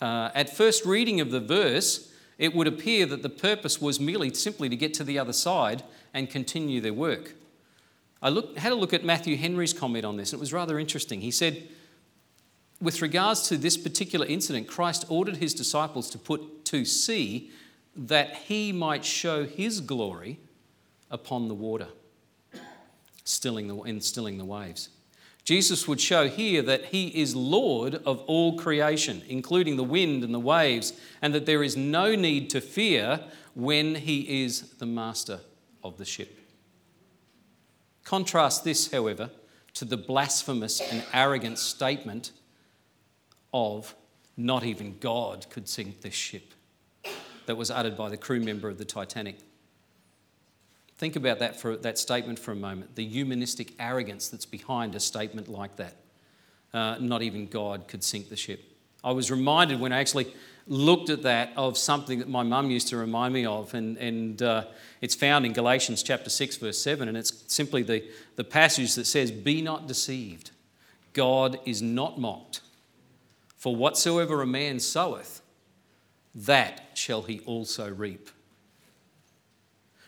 Uh, 0.00 0.30
at 0.34 0.54
first 0.54 0.84
reading 0.84 1.20
of 1.20 1.30
the 1.30 1.40
verse, 1.40 2.12
it 2.38 2.54
would 2.54 2.66
appear 2.66 3.06
that 3.06 3.22
the 3.22 3.28
purpose 3.28 3.80
was 3.80 3.98
merely 3.98 4.32
simply 4.34 4.68
to 4.68 4.76
get 4.76 4.94
to 4.94 5.04
the 5.04 5.18
other 5.18 5.32
side 5.32 5.82
and 6.12 6.28
continue 6.28 6.80
their 6.80 6.92
work. 6.92 7.34
I 8.22 8.30
had 8.56 8.72
a 8.72 8.74
look 8.74 8.92
at 8.92 9.04
Matthew 9.04 9.36
Henry's 9.36 9.72
comment 9.72 10.04
on 10.04 10.16
this. 10.16 10.32
And 10.32 10.38
it 10.38 10.40
was 10.40 10.52
rather 10.52 10.78
interesting. 10.78 11.20
He 11.20 11.30
said, 11.30 11.68
with 12.80 13.00
regards 13.00 13.48
to 13.48 13.56
this 13.56 13.76
particular 13.76 14.26
incident, 14.26 14.66
Christ 14.66 15.04
ordered 15.08 15.36
his 15.36 15.54
disciples 15.54 16.10
to 16.10 16.18
put 16.18 16.64
to 16.66 16.84
sea 16.84 17.50
that 17.94 18.34
he 18.34 18.72
might 18.72 19.04
show 19.04 19.44
his 19.44 19.80
glory 19.80 20.38
upon 21.10 21.48
the 21.48 21.54
water, 21.54 21.88
stilling 23.24 23.68
the, 23.68 24.00
stilling 24.00 24.36
the 24.36 24.44
waves. 24.44 24.90
Jesus 25.46 25.86
would 25.86 26.00
show 26.00 26.28
here 26.28 26.60
that 26.60 26.86
he 26.86 27.06
is 27.06 27.36
Lord 27.36 27.94
of 28.04 28.18
all 28.26 28.58
creation, 28.58 29.22
including 29.28 29.76
the 29.76 29.84
wind 29.84 30.24
and 30.24 30.34
the 30.34 30.40
waves, 30.40 30.92
and 31.22 31.32
that 31.32 31.46
there 31.46 31.62
is 31.62 31.76
no 31.76 32.16
need 32.16 32.50
to 32.50 32.60
fear 32.60 33.20
when 33.54 33.94
he 33.94 34.42
is 34.44 34.72
the 34.78 34.86
master 34.86 35.38
of 35.84 35.98
the 35.98 36.04
ship. 36.04 36.40
Contrast 38.02 38.64
this, 38.64 38.90
however, 38.90 39.30
to 39.74 39.84
the 39.84 39.96
blasphemous 39.96 40.80
and 40.80 41.04
arrogant 41.12 41.60
statement 41.60 42.32
of 43.54 43.94
not 44.36 44.64
even 44.64 44.98
God 44.98 45.46
could 45.48 45.68
sink 45.68 46.00
this 46.00 46.14
ship 46.14 46.54
that 47.46 47.56
was 47.56 47.70
uttered 47.70 47.96
by 47.96 48.08
the 48.08 48.16
crew 48.16 48.40
member 48.40 48.68
of 48.68 48.78
the 48.78 48.84
Titanic. 48.84 49.38
Think 50.98 51.16
about 51.16 51.40
that, 51.40 51.60
for, 51.60 51.76
that 51.76 51.98
statement 51.98 52.38
for 52.38 52.52
a 52.52 52.56
moment 52.56 52.94
the 52.94 53.06
humanistic 53.06 53.72
arrogance 53.78 54.28
that's 54.28 54.46
behind 54.46 54.94
a 54.94 55.00
statement 55.00 55.48
like 55.48 55.76
that. 55.76 55.96
Uh, 56.72 56.96
not 57.00 57.22
even 57.22 57.46
God 57.46 57.88
could 57.88 58.02
sink 58.02 58.28
the 58.28 58.36
ship. 58.36 58.62
I 59.04 59.12
was 59.12 59.30
reminded 59.30 59.78
when 59.78 59.92
I 59.92 60.00
actually 60.00 60.34
looked 60.66 61.10
at 61.10 61.22
that 61.22 61.52
of 61.56 61.78
something 61.78 62.18
that 62.18 62.28
my 62.28 62.42
mum 62.42 62.70
used 62.70 62.88
to 62.88 62.96
remind 62.96 63.32
me 63.32 63.46
of, 63.46 63.72
and, 63.72 63.96
and 63.98 64.42
uh, 64.42 64.64
it's 65.00 65.14
found 65.14 65.46
in 65.46 65.52
Galatians 65.52 66.02
chapter 66.02 66.28
6, 66.28 66.56
verse 66.56 66.78
7, 66.78 67.06
and 67.08 67.16
it's 67.16 67.44
simply 67.46 67.82
the, 67.82 68.04
the 68.34 68.44
passage 68.44 68.94
that 68.96 69.04
says, 69.04 69.30
Be 69.30 69.62
not 69.62 69.86
deceived, 69.86 70.50
God 71.12 71.60
is 71.64 71.80
not 71.80 72.18
mocked. 72.18 72.62
For 73.56 73.76
whatsoever 73.76 74.42
a 74.42 74.46
man 74.46 74.80
soweth, 74.80 75.40
that 76.34 76.90
shall 76.94 77.22
he 77.22 77.40
also 77.40 77.90
reap. 77.90 78.28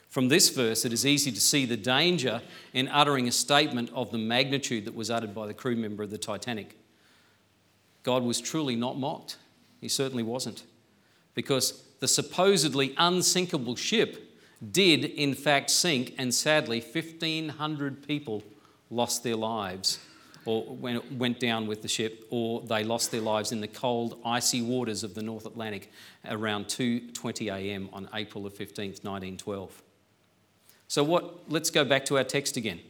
From 0.08 0.28
this 0.28 0.48
verse, 0.48 0.84
it 0.84 0.92
is 0.92 1.04
easy 1.04 1.30
to 1.30 1.40
see 1.40 1.66
the 1.66 1.76
danger 1.76 2.40
in 2.72 2.88
uttering 2.88 3.28
a 3.28 3.32
statement 3.32 3.90
of 3.94 4.10
the 4.10 4.18
magnitude 4.18 4.86
that 4.86 4.94
was 4.94 5.10
uttered 5.10 5.34
by 5.34 5.46
the 5.46 5.54
crew 5.54 5.76
member 5.76 6.02
of 6.02 6.10
the 6.10 6.18
Titanic. 6.18 6.78
God 8.02 8.22
was 8.22 8.40
truly 8.40 8.74
not 8.74 8.98
mocked. 8.98 9.36
He 9.80 9.88
certainly 9.88 10.22
wasn't. 10.22 10.64
Because 11.34 11.82
the 12.00 12.08
supposedly 12.08 12.94
unsinkable 12.96 13.76
ship 13.76 14.24
did, 14.72 15.04
in 15.04 15.34
fact, 15.34 15.70
sink, 15.70 16.14
and 16.16 16.34
sadly, 16.34 16.80
1,500 16.80 18.06
people 18.06 18.42
lost 18.90 19.22
their 19.22 19.36
lives 19.36 19.98
or 20.46 20.64
went 20.76 21.38
down 21.38 21.66
with 21.66 21.82
the 21.82 21.88
ship, 21.88 22.26
or 22.30 22.62
they 22.62 22.82
lost 22.82 23.10
their 23.10 23.20
lives 23.20 23.52
in 23.52 23.60
the 23.60 23.68
cold, 23.68 24.18
icy 24.24 24.62
waters 24.62 25.04
of 25.04 25.14
the 25.14 25.22
North 25.22 25.44
Atlantic 25.44 25.92
around 26.24 26.64
2:20 26.64 27.52
a.m. 27.52 27.90
on 27.92 28.08
April 28.14 28.44
the 28.44 28.50
15th, 28.50 29.04
1912. 29.04 29.82
So 30.88 31.04
what 31.04 31.50
let's 31.50 31.70
go 31.70 31.84
back 31.84 32.04
to 32.06 32.16
our 32.16 32.24
text 32.24 32.56
again. 32.56 32.80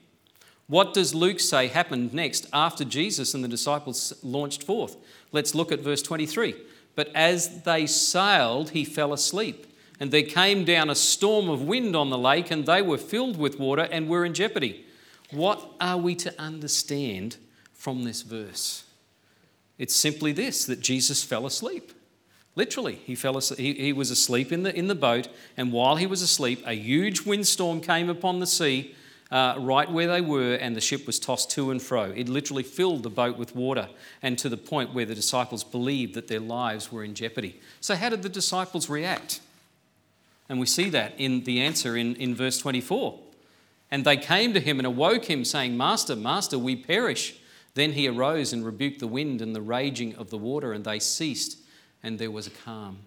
What 0.68 0.92
does 0.94 1.14
Luke 1.14 1.40
say 1.40 1.66
happened 1.68 2.12
next 2.12 2.46
after 2.52 2.84
Jesus 2.84 3.34
and 3.34 3.42
the 3.42 3.48
disciples 3.48 4.12
launched 4.22 4.62
forth? 4.62 4.96
Let's 5.32 5.54
look 5.54 5.72
at 5.72 5.80
verse 5.80 6.02
23. 6.02 6.54
But 6.94 7.08
as 7.14 7.62
they 7.62 7.86
sailed, 7.86 8.70
he 8.70 8.84
fell 8.84 9.12
asleep. 9.12 9.66
And 10.00 10.10
there 10.10 10.22
came 10.22 10.64
down 10.64 10.90
a 10.90 10.94
storm 10.94 11.48
of 11.48 11.62
wind 11.62 11.96
on 11.96 12.10
the 12.10 12.18
lake, 12.18 12.50
and 12.50 12.66
they 12.66 12.82
were 12.82 12.98
filled 12.98 13.38
with 13.38 13.58
water 13.58 13.88
and 13.90 14.08
were 14.08 14.24
in 14.24 14.34
jeopardy. 14.34 14.84
What 15.30 15.70
are 15.80 15.96
we 15.96 16.14
to 16.16 16.40
understand 16.40 17.36
from 17.72 18.04
this 18.04 18.22
verse? 18.22 18.84
It's 19.78 19.94
simply 19.94 20.32
this 20.32 20.66
that 20.66 20.80
Jesus 20.80 21.24
fell 21.24 21.46
asleep. 21.46 21.92
Literally, 22.58 22.96
he, 23.04 23.14
fell 23.14 23.36
asleep, 23.36 23.60
he, 23.60 23.72
he 23.74 23.92
was 23.92 24.10
asleep 24.10 24.50
in 24.50 24.64
the, 24.64 24.76
in 24.76 24.88
the 24.88 24.96
boat, 24.96 25.28
and 25.56 25.72
while 25.72 25.94
he 25.94 26.08
was 26.08 26.22
asleep, 26.22 26.60
a 26.66 26.74
huge 26.74 27.24
windstorm 27.24 27.80
came 27.80 28.10
upon 28.10 28.40
the 28.40 28.48
sea 28.48 28.96
uh, 29.30 29.54
right 29.60 29.88
where 29.88 30.08
they 30.08 30.20
were, 30.20 30.54
and 30.54 30.74
the 30.74 30.80
ship 30.80 31.06
was 31.06 31.20
tossed 31.20 31.52
to 31.52 31.70
and 31.70 31.80
fro. 31.80 32.06
It 32.06 32.28
literally 32.28 32.64
filled 32.64 33.04
the 33.04 33.10
boat 33.10 33.38
with 33.38 33.54
water, 33.54 33.88
and 34.22 34.36
to 34.40 34.48
the 34.48 34.56
point 34.56 34.92
where 34.92 35.04
the 35.04 35.14
disciples 35.14 35.62
believed 35.62 36.14
that 36.14 36.26
their 36.26 36.40
lives 36.40 36.90
were 36.90 37.04
in 37.04 37.14
jeopardy. 37.14 37.60
So, 37.80 37.94
how 37.94 38.08
did 38.08 38.24
the 38.24 38.28
disciples 38.28 38.90
react? 38.90 39.40
And 40.48 40.58
we 40.58 40.66
see 40.66 40.90
that 40.90 41.12
in 41.16 41.44
the 41.44 41.60
answer 41.60 41.96
in, 41.96 42.16
in 42.16 42.34
verse 42.34 42.58
24. 42.58 43.20
And 43.92 44.04
they 44.04 44.16
came 44.16 44.52
to 44.54 44.60
him 44.60 44.80
and 44.80 44.86
awoke 44.86 45.26
him, 45.26 45.44
saying, 45.44 45.76
Master, 45.76 46.16
Master, 46.16 46.58
we 46.58 46.74
perish. 46.74 47.36
Then 47.74 47.92
he 47.92 48.08
arose 48.08 48.52
and 48.52 48.66
rebuked 48.66 48.98
the 48.98 49.06
wind 49.06 49.42
and 49.42 49.54
the 49.54 49.62
raging 49.62 50.16
of 50.16 50.30
the 50.30 50.38
water, 50.38 50.72
and 50.72 50.84
they 50.84 50.98
ceased, 50.98 51.58
and 52.02 52.18
there 52.18 52.30
was 52.30 52.46
a 52.46 52.50
calm. 52.50 52.98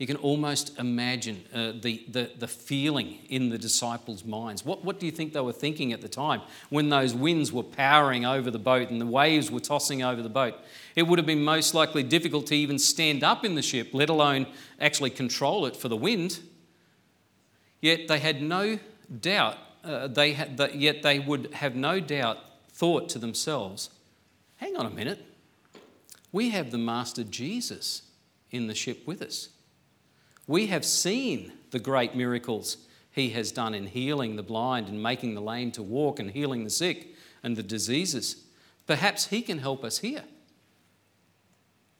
You 0.00 0.06
can 0.06 0.16
almost 0.16 0.78
imagine 0.78 1.44
uh, 1.52 1.72
the, 1.78 2.02
the, 2.08 2.30
the 2.38 2.48
feeling 2.48 3.18
in 3.28 3.50
the 3.50 3.58
disciples' 3.58 4.24
minds. 4.24 4.64
What, 4.64 4.82
what 4.82 4.98
do 4.98 5.04
you 5.04 5.12
think 5.12 5.34
they 5.34 5.42
were 5.42 5.52
thinking 5.52 5.92
at 5.92 6.00
the 6.00 6.08
time 6.08 6.40
when 6.70 6.88
those 6.88 7.12
winds 7.12 7.52
were 7.52 7.62
powering 7.62 8.24
over 8.24 8.50
the 8.50 8.58
boat 8.58 8.88
and 8.88 8.98
the 8.98 9.06
waves 9.06 9.50
were 9.50 9.60
tossing 9.60 10.02
over 10.02 10.22
the 10.22 10.30
boat? 10.30 10.54
It 10.96 11.02
would 11.02 11.18
have 11.18 11.26
been 11.26 11.44
most 11.44 11.74
likely 11.74 12.02
difficult 12.02 12.46
to 12.46 12.54
even 12.54 12.78
stand 12.78 13.22
up 13.22 13.44
in 13.44 13.56
the 13.56 13.62
ship, 13.62 13.90
let 13.92 14.08
alone 14.08 14.46
actually 14.80 15.10
control 15.10 15.66
it 15.66 15.76
for 15.76 15.88
the 15.88 15.98
wind. 15.98 16.40
Yet 17.82 18.08
they 18.08 18.20
had 18.20 18.40
no 18.40 18.78
doubt, 19.20 19.58
uh, 19.84 20.06
they 20.06 20.32
had, 20.32 20.58
yet 20.74 21.02
they 21.02 21.18
would 21.18 21.52
have 21.52 21.74
no 21.74 22.00
doubt 22.00 22.38
thought 22.72 23.10
to 23.10 23.18
themselves, 23.18 23.90
hang 24.56 24.78
on 24.78 24.86
a 24.86 24.90
minute, 24.90 25.26
we 26.32 26.50
have 26.50 26.70
the 26.70 26.78
Master 26.78 27.24
Jesus 27.24 28.02
in 28.50 28.66
the 28.66 28.74
ship 28.74 29.06
with 29.06 29.22
us. 29.22 29.48
We 30.46 30.66
have 30.66 30.84
seen 30.84 31.52
the 31.70 31.78
great 31.78 32.14
miracles 32.14 32.76
he 33.12 33.30
has 33.30 33.52
done 33.52 33.74
in 33.74 33.86
healing 33.86 34.36
the 34.36 34.42
blind 34.42 34.88
and 34.88 35.02
making 35.02 35.34
the 35.34 35.40
lame 35.40 35.72
to 35.72 35.82
walk 35.82 36.18
and 36.18 36.30
healing 36.30 36.64
the 36.64 36.70
sick 36.70 37.14
and 37.42 37.56
the 37.56 37.62
diseases. 37.62 38.44
Perhaps 38.86 39.26
he 39.26 39.42
can 39.42 39.58
help 39.58 39.84
us 39.84 39.98
here. 39.98 40.24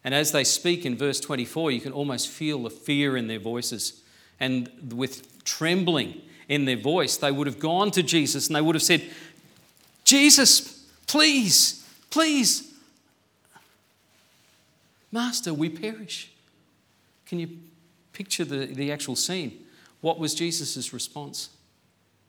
And 0.03 0.15
as 0.15 0.33
they 0.33 0.45
speak 0.45 0.87
in 0.87 0.97
verse 0.97 1.21
24, 1.21 1.73
you 1.73 1.81
can 1.81 1.93
almost 1.93 2.29
feel 2.29 2.63
the 2.63 2.71
fear 2.71 3.17
in 3.17 3.27
their 3.27 3.39
voices. 3.39 4.03
And 4.39 4.71
with 4.95 5.45
trembling 5.45 6.23
in 6.49 6.65
their 6.65 6.77
voice, 6.77 7.17
they 7.17 7.31
would 7.31 7.47
have 7.47 7.59
gone 7.59 7.91
to 7.93 8.03
Jesus 8.03 8.47
and 8.47 8.57
they 8.57 8.61
would 8.61 8.75
have 8.75 8.83
said, 8.83 9.09
Jesus, 10.05 10.87
please, 11.07 11.87
please, 12.09 12.70
Master, 15.13 15.53
we 15.53 15.69
perish. 15.69 16.33
Can 17.27 17.39
you 17.39 17.49
picture 18.13 18.45
the, 18.45 18.67
the 18.67 18.93
actual 18.93 19.17
scene. 19.17 19.65
What 20.01 20.19
was 20.19 20.35
Jesus' 20.35 20.93
response? 20.93 21.51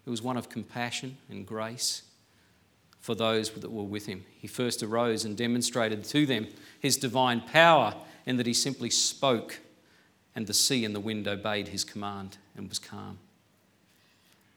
It 0.06 0.10
was 0.10 0.22
one 0.22 0.38
of 0.38 0.50
compassion 0.50 1.18
and 1.30 1.46
grace 1.46 2.04
for 3.00 3.16
those 3.16 3.50
that 3.50 3.72
were 3.72 3.84
with 3.84 4.06
him. 4.06 4.24
He 4.40 4.48
first 4.48 4.84
arose 4.84 5.26
and 5.26 5.36
demonstrated 5.36 6.04
to 6.06 6.26
them 6.26 6.48
his 6.80 6.98
divine 6.98 7.42
power 7.42 7.96
in 8.26 8.38
that 8.38 8.46
he 8.46 8.54
simply 8.54 8.90
spoke, 8.90 9.60
and 10.36 10.48
the 10.48 10.54
sea 10.54 10.86
and 10.86 10.96
the 10.96 11.00
wind 11.00 11.28
obeyed 11.28 11.70
his 11.70 11.84
command 11.84 12.38
and 12.56 12.70
was 12.70 12.80
calm. 12.80 13.18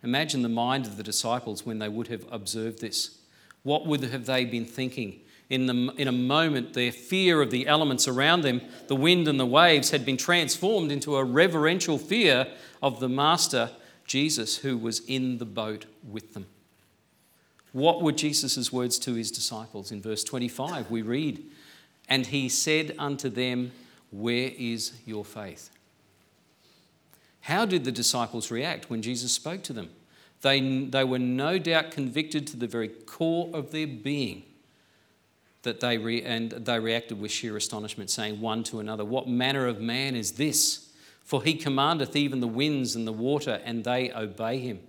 Imagine 0.02 0.42
the 0.42 0.48
mind 0.48 0.87
of 0.87 0.98
the 0.98 1.02
disciples 1.02 1.64
when 1.64 1.78
they 1.78 1.88
would 1.88 2.08
have 2.08 2.26
observed 2.30 2.80
this. 2.80 3.18
What 3.62 3.87
would 3.87 4.04
have 4.04 4.26
they 4.26 4.44
been 4.44 4.66
thinking 4.66 5.20
in, 5.50 5.66
the, 5.66 5.92
in 5.96 6.09
a 6.09 6.12
moment, 6.12 6.72
their 6.72 6.92
fear 6.92 7.42
of 7.42 7.50
the 7.50 7.66
elements 7.66 8.09
around 8.09 8.42
them, 8.42 8.62
the 8.88 8.96
wind 8.96 9.28
and 9.28 9.38
the 9.38 9.46
waves, 9.46 9.90
had 9.90 10.04
been 10.04 10.16
transformed 10.16 10.90
into 10.90 11.16
a 11.16 11.24
reverential 11.24 11.98
fear 11.98 12.46
of 12.83 13.00
the 13.00 13.09
Master, 13.09 13.70
Jesus, 14.07 14.59
who 14.59 14.78
was 14.78 15.00
in 15.00 15.38
the 15.38 15.44
boat 15.44 15.85
with 16.09 16.35
them. 16.35 16.46
What 17.72 18.02
were 18.02 18.12
Jesus' 18.12 18.72
words 18.72 18.98
to 19.00 19.14
his 19.14 19.30
disciples? 19.30 19.90
In 19.90 20.00
verse 20.00 20.24
25, 20.24 20.90
we 20.90 21.02
read, 21.02 21.44
And 22.09 22.26
he 22.26 22.48
said 22.48 22.94
unto 22.98 23.28
them, 23.28 23.72
Where 24.11 24.50
is 24.57 24.92
your 25.04 25.24
faith? 25.24 25.70
How 27.42 27.66
did 27.66 27.85
the 27.85 27.92
disciples 27.92 28.50
react 28.50 28.88
when 28.88 29.02
Jesus 29.02 29.33
spoke 29.33 29.62
to 29.64 29.74
them? 29.74 29.90
They, 30.40 30.87
they 30.87 31.04
were 31.04 31.18
no 31.18 31.59
doubt 31.59 31.90
convicted 31.90 32.46
to 32.48 32.57
the 32.57 32.66
very 32.66 32.88
core 32.88 33.50
of 33.52 33.70
their 33.70 33.87
being 33.87 34.44
that 35.64 35.81
they 35.81 35.98
re- 35.98 36.22
and 36.22 36.53
they 36.53 36.79
reacted 36.79 37.20
with 37.20 37.31
sheer 37.31 37.57
astonishment, 37.57 38.09
saying 38.09 38.40
one 38.40 38.62
to 38.64 38.81
another, 38.81 39.05
What 39.05 39.29
manner 39.29 39.66
of 39.66 39.81
man 39.81 40.14
is 40.14 40.33
this? 40.33 40.90
For 41.24 41.42
he 41.42 41.55
commandeth 41.55 42.14
even 42.16 42.40
the 42.40 42.46
winds 42.46 42.94
and 42.94 43.07
the 43.07 43.12
water, 43.12 43.61
and 43.64 43.83
they 43.83 44.12
obey 44.12 44.59
him. 44.59 44.81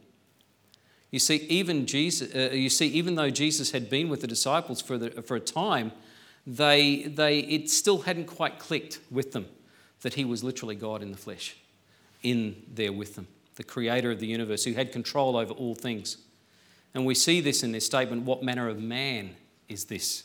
You 1.11 1.19
see, 1.19 1.37
even 1.47 1.85
Jesus, 1.85 2.35
uh, 2.35 2.53
you 2.53 2.69
see, 2.69 2.87
even 2.87 3.15
though 3.15 3.29
Jesus 3.29 3.71
had 3.71 3.89
been 3.89 4.09
with 4.09 4.21
the 4.21 4.27
disciples 4.27 4.81
for, 4.81 4.97
the, 4.97 5.21
for 5.21 5.35
a 5.35 5.39
time, 5.39 5.93
they, 6.45 7.03
they, 7.03 7.39
it 7.39 7.69
still 7.69 8.01
hadn't 8.01 8.25
quite 8.25 8.59
clicked 8.59 8.99
with 9.09 9.31
them 9.31 9.47
that 10.01 10.15
he 10.15 10.25
was 10.25 10.43
literally 10.43 10.75
God 10.75 11.01
in 11.01 11.11
the 11.11 11.17
flesh, 11.17 11.55
in 12.21 12.63
there 12.71 12.91
with 12.91 13.15
them, 13.15 13.27
the 13.55 13.63
creator 13.63 14.11
of 14.11 14.19
the 14.19 14.27
universe, 14.27 14.65
who 14.65 14.73
had 14.73 14.91
control 14.91 15.37
over 15.37 15.53
all 15.53 15.73
things. 15.73 16.17
And 16.93 17.05
we 17.05 17.15
see 17.15 17.41
this 17.41 17.63
in 17.63 17.71
their 17.71 17.81
statement 17.81 18.23
what 18.23 18.43
manner 18.43 18.67
of 18.67 18.79
man 18.79 19.35
is 19.69 19.85
this? 19.85 20.23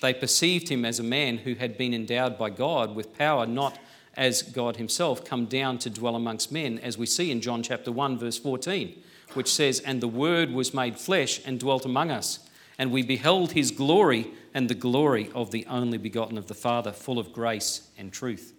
They 0.00 0.14
perceived 0.14 0.68
him 0.68 0.84
as 0.84 0.98
a 0.98 1.04
man 1.04 1.38
who 1.38 1.54
had 1.54 1.76
been 1.76 1.94
endowed 1.94 2.38
by 2.38 2.50
God 2.50 2.94
with 2.94 3.16
power, 3.16 3.46
not 3.46 3.78
as 4.16 4.42
God 4.42 4.76
himself, 4.76 5.24
come 5.24 5.46
down 5.46 5.78
to 5.78 5.90
dwell 5.90 6.14
amongst 6.16 6.52
men, 6.52 6.78
as 6.78 6.96
we 6.96 7.06
see 7.06 7.30
in 7.30 7.40
John 7.40 7.62
chapter 7.62 7.90
1, 7.90 8.18
verse 8.18 8.38
14, 8.38 9.02
which 9.34 9.52
says, 9.52 9.80
And 9.80 10.00
the 10.00 10.08
Word 10.08 10.52
was 10.52 10.72
made 10.74 10.98
flesh 10.98 11.40
and 11.44 11.58
dwelt 11.58 11.84
among 11.84 12.10
us, 12.10 12.48
and 12.78 12.92
we 12.92 13.02
beheld 13.02 13.52
his 13.52 13.70
glory 13.70 14.30
and 14.52 14.68
the 14.68 14.74
glory 14.74 15.30
of 15.34 15.50
the 15.50 15.66
only 15.66 15.98
begotten 15.98 16.38
of 16.38 16.46
the 16.46 16.54
Father, 16.54 16.92
full 16.92 17.18
of 17.18 17.32
grace 17.32 17.88
and 17.98 18.12
truth. 18.12 18.52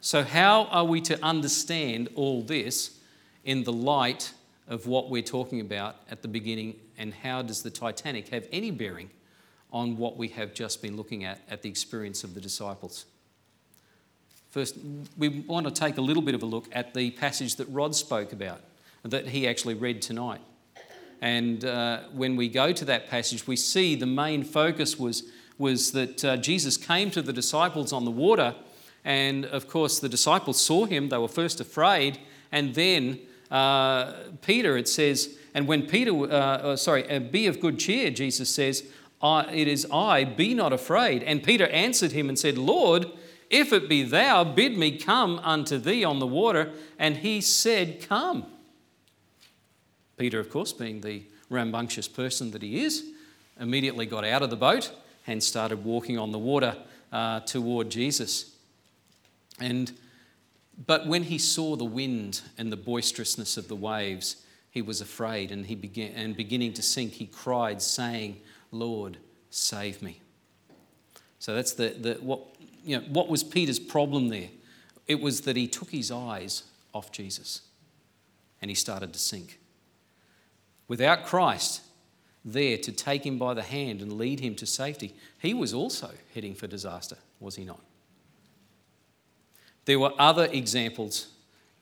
So, 0.00 0.22
how 0.22 0.64
are 0.66 0.84
we 0.84 1.00
to 1.02 1.22
understand 1.24 2.08
all 2.14 2.42
this 2.42 2.98
in 3.44 3.64
the 3.64 3.72
light 3.72 4.32
of 4.68 4.86
what 4.86 5.10
we're 5.10 5.22
talking 5.22 5.60
about 5.60 5.96
at 6.10 6.22
the 6.22 6.28
beginning, 6.28 6.76
and 6.96 7.12
how 7.12 7.42
does 7.42 7.62
the 7.62 7.70
Titanic 7.70 8.28
have 8.28 8.46
any 8.52 8.70
bearing 8.70 9.10
on 9.74 9.96
what 9.96 10.16
we 10.16 10.28
have 10.28 10.54
just 10.54 10.80
been 10.80 10.96
looking 10.96 11.24
at, 11.24 11.40
at 11.50 11.60
the 11.60 11.68
experience 11.68 12.22
of 12.22 12.32
the 12.32 12.40
disciples. 12.40 13.06
First, 14.50 14.76
we 15.18 15.28
want 15.28 15.66
to 15.66 15.72
take 15.72 15.98
a 15.98 16.00
little 16.00 16.22
bit 16.22 16.36
of 16.36 16.44
a 16.44 16.46
look 16.46 16.68
at 16.70 16.94
the 16.94 17.10
passage 17.10 17.56
that 17.56 17.66
Rod 17.66 17.96
spoke 17.96 18.32
about, 18.32 18.60
that 19.02 19.26
he 19.26 19.48
actually 19.48 19.74
read 19.74 20.00
tonight. 20.00 20.40
And 21.20 21.64
uh, 21.64 22.02
when 22.12 22.36
we 22.36 22.48
go 22.48 22.72
to 22.72 22.84
that 22.84 23.10
passage, 23.10 23.48
we 23.48 23.56
see 23.56 23.96
the 23.96 24.06
main 24.06 24.44
focus 24.44 24.96
was, 24.96 25.24
was 25.58 25.90
that 25.90 26.24
uh, 26.24 26.36
Jesus 26.36 26.76
came 26.76 27.10
to 27.10 27.20
the 27.20 27.32
disciples 27.32 27.92
on 27.92 28.04
the 28.04 28.12
water. 28.12 28.54
And 29.04 29.44
of 29.46 29.66
course, 29.66 29.98
the 29.98 30.08
disciples 30.08 30.60
saw 30.60 30.84
him. 30.84 31.08
They 31.08 31.18
were 31.18 31.26
first 31.26 31.60
afraid. 31.60 32.20
And 32.52 32.76
then 32.76 33.18
uh, 33.50 34.12
Peter, 34.40 34.76
it 34.76 34.88
says, 34.88 35.36
and 35.52 35.66
when 35.66 35.86
Peter, 35.86 36.12
uh, 36.12 36.26
uh, 36.26 36.76
sorry, 36.76 37.10
uh, 37.10 37.18
be 37.18 37.48
of 37.48 37.60
good 37.60 37.80
cheer, 37.80 38.10
Jesus 38.10 38.50
says, 38.50 38.84
it 39.24 39.68
is 39.68 39.86
I, 39.92 40.24
be 40.24 40.54
not 40.54 40.72
afraid. 40.72 41.22
And 41.22 41.42
Peter 41.42 41.66
answered 41.68 42.12
him 42.12 42.28
and 42.28 42.38
said, 42.38 42.58
Lord, 42.58 43.06
if 43.50 43.72
it 43.72 43.88
be 43.88 44.02
thou, 44.02 44.44
bid 44.44 44.76
me 44.76 44.98
come 44.98 45.38
unto 45.38 45.78
thee 45.78 46.04
on 46.04 46.18
the 46.18 46.26
water. 46.26 46.72
And 46.98 47.18
he 47.18 47.40
said, 47.40 48.06
Come. 48.06 48.46
Peter, 50.16 50.38
of 50.38 50.50
course, 50.50 50.72
being 50.72 51.00
the 51.00 51.22
rambunctious 51.50 52.08
person 52.08 52.50
that 52.52 52.62
he 52.62 52.84
is, 52.84 53.04
immediately 53.58 54.06
got 54.06 54.24
out 54.24 54.42
of 54.42 54.50
the 54.50 54.56
boat 54.56 54.92
and 55.26 55.42
started 55.42 55.84
walking 55.84 56.18
on 56.18 56.32
the 56.32 56.38
water 56.38 56.76
uh, 57.12 57.40
toward 57.40 57.90
Jesus. 57.90 58.54
And 59.60 59.92
but 60.86 61.06
when 61.06 61.24
he 61.24 61.38
saw 61.38 61.76
the 61.76 61.84
wind 61.84 62.40
and 62.58 62.72
the 62.72 62.76
boisterousness 62.76 63.56
of 63.56 63.68
the 63.68 63.76
waves, 63.76 64.36
he 64.70 64.82
was 64.82 65.00
afraid, 65.00 65.52
and 65.52 65.66
he 65.66 65.76
began 65.76 66.10
and 66.12 66.36
beginning 66.36 66.72
to 66.74 66.82
sink, 66.82 67.12
he 67.12 67.26
cried, 67.26 67.80
saying, 67.80 68.40
Lord, 68.74 69.18
save 69.50 70.02
me. 70.02 70.20
So 71.38 71.54
that's 71.54 71.72
the, 71.72 71.90
the 71.90 72.14
what, 72.14 72.40
you 72.84 72.98
know, 72.98 73.04
what 73.08 73.28
was 73.28 73.44
Peter's 73.44 73.78
problem 73.78 74.28
there? 74.28 74.48
It 75.06 75.20
was 75.20 75.42
that 75.42 75.56
he 75.56 75.68
took 75.68 75.90
his 75.90 76.10
eyes 76.10 76.64
off 76.92 77.12
Jesus 77.12 77.62
and 78.60 78.70
he 78.70 78.74
started 78.74 79.12
to 79.12 79.18
sink. 79.18 79.58
Without 80.88 81.24
Christ 81.24 81.82
there 82.44 82.76
to 82.78 82.92
take 82.92 83.24
him 83.24 83.38
by 83.38 83.54
the 83.54 83.62
hand 83.62 84.02
and 84.02 84.18
lead 84.18 84.40
him 84.40 84.54
to 84.56 84.66
safety, 84.66 85.14
he 85.38 85.54
was 85.54 85.72
also 85.72 86.10
heading 86.34 86.54
for 86.54 86.66
disaster, 86.66 87.16
was 87.40 87.56
he 87.56 87.64
not? 87.64 87.80
There 89.86 89.98
were 89.98 90.12
other 90.18 90.46
examples 90.46 91.28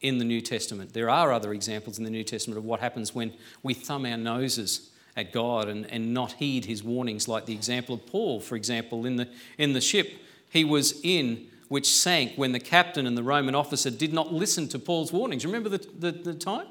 in 0.00 0.18
the 0.18 0.24
New 0.24 0.40
Testament. 0.40 0.92
There 0.92 1.08
are 1.08 1.32
other 1.32 1.52
examples 1.52 1.98
in 1.98 2.04
the 2.04 2.10
New 2.10 2.24
Testament 2.24 2.58
of 2.58 2.64
what 2.64 2.80
happens 2.80 3.14
when 3.14 3.32
we 3.62 3.74
thumb 3.74 4.04
our 4.04 4.16
noses 4.16 4.90
at 5.16 5.32
God 5.32 5.68
and, 5.68 5.90
and 5.90 6.14
not 6.14 6.32
heed 6.32 6.64
his 6.64 6.82
warnings, 6.82 7.28
like 7.28 7.46
the 7.46 7.54
example 7.54 7.94
of 7.94 8.06
Paul, 8.06 8.40
for 8.40 8.56
example, 8.56 9.04
in 9.04 9.16
the, 9.16 9.28
in 9.58 9.72
the 9.72 9.80
ship 9.80 10.18
he 10.48 10.64
was 10.64 11.00
in, 11.02 11.46
which 11.68 11.88
sank 11.88 12.32
when 12.36 12.52
the 12.52 12.60
captain 12.60 13.06
and 13.06 13.16
the 13.16 13.22
Roman 13.22 13.54
officer 13.54 13.90
did 13.90 14.12
not 14.12 14.32
listen 14.32 14.68
to 14.68 14.78
Paul's 14.78 15.12
warnings. 15.12 15.44
Remember 15.44 15.68
the, 15.68 15.86
the, 15.98 16.12
the 16.12 16.34
time? 16.34 16.66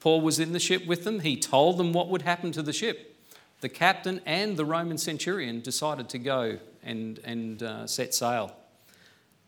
Paul 0.00 0.20
was 0.20 0.38
in 0.38 0.52
the 0.52 0.60
ship 0.60 0.86
with 0.86 1.04
them, 1.04 1.20
he 1.20 1.36
told 1.36 1.76
them 1.76 1.92
what 1.92 2.08
would 2.08 2.22
happen 2.22 2.52
to 2.52 2.62
the 2.62 2.72
ship. 2.72 3.16
The 3.60 3.68
captain 3.68 4.20
and 4.24 4.56
the 4.56 4.64
Roman 4.64 4.98
centurion 4.98 5.60
decided 5.60 6.08
to 6.10 6.18
go 6.18 6.58
and, 6.84 7.18
and 7.24 7.62
uh, 7.62 7.86
set 7.88 8.14
sail. 8.14 8.54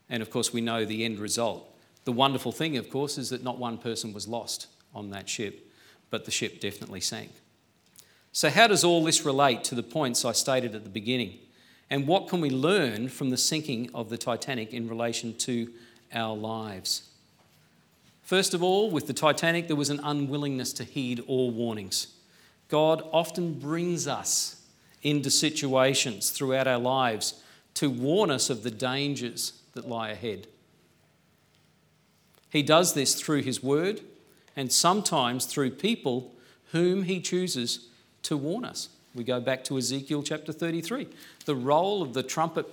And 0.09 0.21
of 0.21 0.29
course, 0.29 0.51
we 0.51 0.59
know 0.59 0.83
the 0.83 1.05
end 1.05 1.19
result. 1.19 1.73
The 2.03 2.11
wonderful 2.11 2.51
thing, 2.51 2.75
of 2.75 2.89
course, 2.89 3.17
is 3.17 3.29
that 3.29 3.43
not 3.43 3.57
one 3.57 3.77
person 3.77 4.11
was 4.11 4.27
lost 4.27 4.67
on 4.93 5.11
that 5.11 5.29
ship, 5.29 5.71
but 6.09 6.25
the 6.25 6.31
ship 6.31 6.59
definitely 6.59 6.99
sank. 6.99 7.31
So, 8.33 8.49
how 8.49 8.67
does 8.67 8.83
all 8.83 9.03
this 9.03 9.25
relate 9.25 9.63
to 9.65 9.75
the 9.75 9.83
points 9.83 10.23
I 10.23 10.31
stated 10.31 10.73
at 10.73 10.83
the 10.83 10.89
beginning? 10.89 11.39
And 11.89 12.07
what 12.07 12.29
can 12.29 12.39
we 12.39 12.49
learn 12.49 13.09
from 13.09 13.29
the 13.29 13.37
sinking 13.37 13.89
of 13.93 14.09
the 14.09 14.17
Titanic 14.17 14.73
in 14.73 14.87
relation 14.87 15.35
to 15.39 15.69
our 16.13 16.35
lives? 16.35 17.09
First 18.23 18.53
of 18.53 18.63
all, 18.63 18.89
with 18.89 19.07
the 19.07 19.13
Titanic, 19.13 19.67
there 19.67 19.75
was 19.75 19.89
an 19.89 19.99
unwillingness 20.01 20.71
to 20.73 20.85
heed 20.85 21.21
all 21.27 21.51
warnings. 21.51 22.07
God 22.69 23.03
often 23.11 23.59
brings 23.59 24.07
us 24.07 24.61
into 25.03 25.29
situations 25.29 26.29
throughout 26.29 26.67
our 26.67 26.79
lives 26.79 27.43
to 27.73 27.89
warn 27.89 28.31
us 28.31 28.49
of 28.49 28.63
the 28.63 28.71
dangers 28.71 29.61
that 29.73 29.89
lie 29.89 30.11
ahead. 30.11 30.47
He 32.49 32.63
does 32.63 32.93
this 32.93 33.15
through 33.15 33.43
His 33.43 33.61
Word 33.61 33.99
and 34.55 34.71
sometimes 34.71 35.45
through 35.45 35.71
people 35.71 36.33
whom 36.71 37.03
He 37.03 37.19
chooses 37.19 37.89
to 38.23 38.37
warn 38.37 38.65
us. 38.65 38.89
We 39.13 39.23
go 39.23 39.41
back 39.41 39.63
to 39.65 39.77
Ezekiel 39.77 40.23
chapter 40.23 40.53
33. 40.53 41.07
The 41.45 41.55
role 41.55 42.01
of 42.01 42.13
the 42.13 42.23
trumpet, 42.23 42.65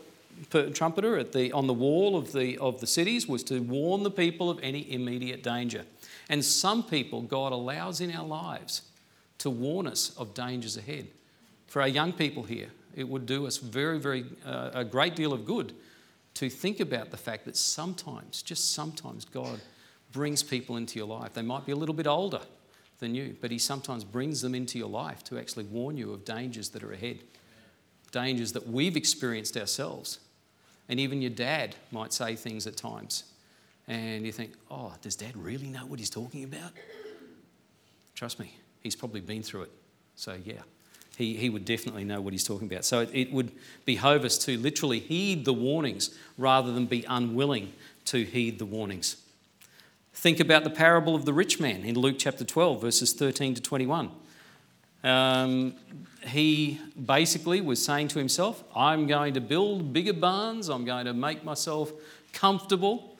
trumpeter 0.74 1.18
at 1.18 1.32
the, 1.32 1.52
on 1.52 1.66
the 1.66 1.74
wall 1.74 2.16
of 2.16 2.32
the, 2.32 2.58
of 2.58 2.80
the 2.80 2.86
cities 2.86 3.26
was 3.26 3.42
to 3.44 3.60
warn 3.60 4.04
the 4.04 4.10
people 4.10 4.48
of 4.48 4.60
any 4.62 4.90
immediate 4.92 5.42
danger. 5.42 5.84
And 6.28 6.44
some 6.44 6.82
people 6.82 7.22
God 7.22 7.52
allows 7.52 8.00
in 8.00 8.12
our 8.12 8.26
lives 8.26 8.82
to 9.38 9.50
warn 9.50 9.86
us 9.86 10.16
of 10.16 10.34
dangers 10.34 10.76
ahead. 10.76 11.08
For 11.66 11.82
our 11.82 11.88
young 11.88 12.12
people 12.12 12.44
here, 12.44 12.68
it 12.94 13.08
would 13.08 13.26
do 13.26 13.46
us 13.46 13.56
very, 13.58 13.98
very, 13.98 14.24
uh, 14.44 14.70
a 14.74 14.84
great 14.84 15.16
deal 15.16 15.32
of 15.32 15.44
good 15.44 15.72
to 16.34 16.48
think 16.48 16.78
about 16.78 17.10
the 17.10 17.16
fact 17.16 17.44
that 17.46 17.56
sometimes, 17.56 18.42
just 18.42 18.72
sometimes, 18.72 19.24
God 19.24 19.60
brings 20.12 20.42
people 20.42 20.76
into 20.76 20.98
your 20.98 21.08
life. 21.08 21.34
They 21.34 21.42
might 21.42 21.66
be 21.66 21.72
a 21.72 21.76
little 21.76 21.94
bit 21.94 22.06
older 22.06 22.40
than 22.98 23.14
you, 23.14 23.36
but 23.40 23.50
He 23.50 23.58
sometimes 23.58 24.04
brings 24.04 24.40
them 24.42 24.54
into 24.54 24.78
your 24.78 24.88
life 24.88 25.22
to 25.24 25.38
actually 25.38 25.64
warn 25.64 25.96
you 25.96 26.12
of 26.12 26.24
dangers 26.24 26.70
that 26.70 26.82
are 26.82 26.92
ahead, 26.92 27.18
dangers 28.10 28.52
that 28.52 28.66
we've 28.66 28.96
experienced 28.96 29.56
ourselves. 29.56 30.20
And 30.88 30.98
even 30.98 31.20
your 31.20 31.30
dad 31.30 31.76
might 31.90 32.12
say 32.12 32.34
things 32.34 32.66
at 32.66 32.76
times, 32.76 33.24
and 33.86 34.24
you 34.24 34.32
think, 34.32 34.52
oh, 34.70 34.94
does 35.02 35.16
dad 35.16 35.36
really 35.36 35.66
know 35.66 35.86
what 35.86 35.98
he's 35.98 36.10
talking 36.10 36.44
about? 36.44 36.72
Trust 38.14 38.38
me, 38.38 38.54
he's 38.80 38.96
probably 38.96 39.20
been 39.20 39.42
through 39.42 39.62
it. 39.62 39.70
So, 40.16 40.36
yeah, 40.44 40.62
he, 41.16 41.36
he 41.36 41.50
would 41.50 41.64
definitely 41.64 42.04
know 42.04 42.20
what 42.20 42.32
he's 42.32 42.44
talking 42.44 42.66
about. 42.66 42.84
So, 42.84 43.00
it, 43.00 43.10
it 43.12 43.32
would 43.32 43.52
behove 43.84 44.24
us 44.24 44.38
to 44.38 44.58
literally 44.58 44.98
heed 44.98 45.44
the 45.44 45.52
warnings 45.52 46.16
rather 46.36 46.72
than 46.72 46.86
be 46.86 47.04
unwilling 47.08 47.72
to 48.06 48.24
heed 48.24 48.58
the 48.58 48.66
warnings. 48.66 49.16
Think 50.18 50.40
about 50.40 50.64
the 50.64 50.70
parable 50.70 51.14
of 51.14 51.26
the 51.26 51.32
rich 51.32 51.60
man 51.60 51.84
in 51.84 51.94
Luke 51.94 52.16
chapter 52.18 52.42
12, 52.42 52.80
verses 52.80 53.12
13 53.12 53.54
to 53.54 53.62
21. 53.62 54.10
Um, 55.04 55.76
he 56.26 56.80
basically 57.00 57.60
was 57.60 57.80
saying 57.84 58.08
to 58.08 58.18
himself, 58.18 58.64
I'm 58.74 59.06
going 59.06 59.34
to 59.34 59.40
build 59.40 59.92
bigger 59.92 60.12
barns, 60.12 60.70
I'm 60.70 60.84
going 60.84 61.04
to 61.04 61.14
make 61.14 61.44
myself 61.44 61.92
comfortable, 62.32 63.16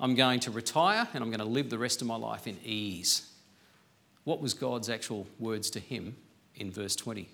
I'm 0.00 0.16
going 0.16 0.40
to 0.40 0.50
retire, 0.50 1.06
and 1.14 1.22
I'm 1.22 1.30
going 1.30 1.38
to 1.38 1.44
live 1.44 1.70
the 1.70 1.78
rest 1.78 2.00
of 2.00 2.08
my 2.08 2.16
life 2.16 2.48
in 2.48 2.58
ease. 2.64 3.30
What 4.24 4.40
was 4.40 4.52
God's 4.52 4.90
actual 4.90 5.28
words 5.38 5.70
to 5.70 5.78
him 5.78 6.16
in 6.56 6.72
verse 6.72 6.96
20? 6.96 7.28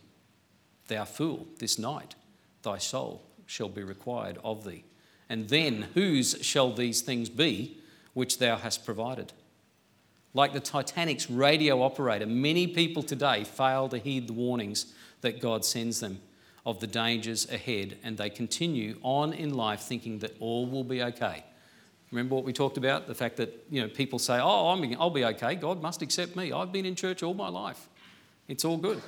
Thou 0.88 1.06
fool, 1.06 1.46
this 1.60 1.78
night 1.78 2.14
thy 2.62 2.76
soul 2.76 3.22
shall 3.46 3.70
be 3.70 3.82
required 3.82 4.36
of 4.44 4.66
thee. 4.66 4.84
And 5.30 5.48
then 5.48 5.86
whose 5.94 6.36
shall 6.42 6.74
these 6.74 7.00
things 7.00 7.30
be? 7.30 7.78
Which 8.14 8.38
thou 8.38 8.56
hast 8.56 8.84
provided. 8.84 9.32
Like 10.34 10.52
the 10.52 10.60
Titanic's 10.60 11.30
radio 11.30 11.82
operator, 11.82 12.26
many 12.26 12.66
people 12.66 13.02
today 13.02 13.44
fail 13.44 13.88
to 13.88 13.98
heed 13.98 14.28
the 14.28 14.32
warnings 14.32 14.92
that 15.20 15.40
God 15.40 15.64
sends 15.64 16.00
them 16.00 16.20
of 16.66 16.80
the 16.80 16.86
dangers 16.86 17.50
ahead, 17.50 17.96
and 18.02 18.18
they 18.18 18.28
continue 18.28 18.98
on 19.02 19.32
in 19.32 19.54
life 19.54 19.80
thinking 19.80 20.18
that 20.18 20.36
all 20.38 20.66
will 20.66 20.84
be 20.84 21.02
okay. 21.02 21.44
Remember 22.10 22.34
what 22.34 22.44
we 22.44 22.52
talked 22.52 22.76
about? 22.76 23.06
The 23.06 23.14
fact 23.14 23.36
that 23.36 23.66
you 23.70 23.80
know, 23.80 23.88
people 23.88 24.18
say, 24.18 24.38
Oh, 24.38 24.68
I'm, 24.68 24.96
I'll 25.00 25.10
be 25.10 25.24
okay. 25.24 25.54
God 25.54 25.82
must 25.82 26.02
accept 26.02 26.36
me. 26.36 26.52
I've 26.52 26.72
been 26.72 26.86
in 26.86 26.94
church 26.94 27.22
all 27.22 27.34
my 27.34 27.48
life. 27.48 27.88
It's 28.48 28.64
all 28.64 28.76
good. 28.76 29.02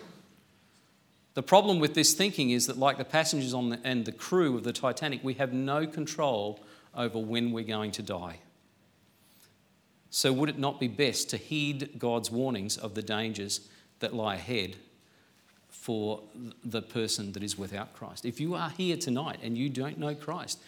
The 1.35 1.43
problem 1.43 1.79
with 1.79 1.95
this 1.95 2.13
thinking 2.13 2.51
is 2.51 2.67
that, 2.67 2.77
like 2.77 2.99
the 2.99 3.05
passengers 3.05 3.55
on 3.55 3.71
the, 3.71 3.81
and 3.85 4.05
the 4.05 4.13
crew 4.13 4.57
of 4.57 4.65
the 4.65 4.73
Titanic, 4.73 5.23
we 5.23 5.35
have 5.35 5.53
no 5.53 5.87
control 5.87 6.61
over 6.95 7.19
when 7.19 7.53
we're 7.53 7.65
going 7.65 7.93
to 7.93 8.03
die. 8.03 8.41
So, 10.11 10.33
would 10.33 10.49
it 10.49 10.59
not 10.59 10.81
be 10.81 10.89
best 10.89 11.31
to 11.31 11.37
heed 11.37 11.99
God's 11.99 12.31
warnings 12.31 12.77
of 12.77 12.95
the 12.95 13.03
dangers 13.03 13.69
that 14.01 14.13
lie 14.13 14.35
ahead 14.35 14.77
for 15.69 16.21
the 16.65 16.83
person 16.83 17.33
that 17.33 17.45
is 17.45 17.57
without 17.57 17.95
Christ? 17.95 18.27
If 18.27 18.41
you 18.41 18.55
are 18.55 18.71
here 18.71 18.97
tonight 18.97 19.39
and 19.43 19.57
you 19.57 19.69
don't 19.69 19.99
know 19.99 20.15
Christ, 20.15 20.59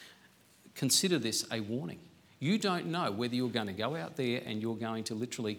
consider 0.77 1.19
this 1.19 1.45
a 1.51 1.61
warning. 1.61 1.99
You 2.39 2.57
don't 2.57 2.87
know 2.87 3.11
whether 3.11 3.35
you're 3.35 3.49
going 3.49 3.67
to 3.67 3.73
go 3.73 3.97
out 3.97 4.17
there 4.17 4.43
and 4.47 4.63
you're 4.63 4.77
going 4.77 5.05
to 5.05 5.15
literally 5.15 5.59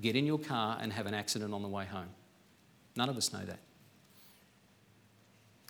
get 0.00 0.16
in 0.16 0.26
your 0.26 0.38
car 0.38 0.78
and 0.80 0.92
have 0.92 1.06
an 1.06 1.14
accident 1.14 1.52
on 1.52 1.62
the 1.62 1.68
way 1.68 1.84
home. 1.84 2.08
None 2.96 3.08
of 3.08 3.16
us 3.16 3.32
know 3.32 3.44
that. 3.44 3.58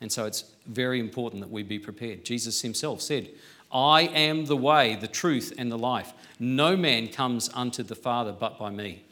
And 0.00 0.12
so 0.12 0.26
it's 0.26 0.44
very 0.66 1.00
important 1.00 1.42
that 1.42 1.50
we 1.50 1.62
be 1.62 1.78
prepared. 1.78 2.24
Jesus 2.24 2.60
himself 2.60 3.00
said, 3.00 3.30
I 3.74 4.02
am 4.02 4.46
the 4.46 4.56
way, 4.56 4.94
the 4.94 5.08
truth, 5.08 5.52
and 5.58 5.70
the 5.70 5.76
life. 5.76 6.12
No 6.38 6.76
man 6.76 7.08
comes 7.08 7.50
unto 7.52 7.82
the 7.82 7.96
Father 7.96 8.32
but 8.32 8.56
by 8.56 8.70
me. 8.70 9.02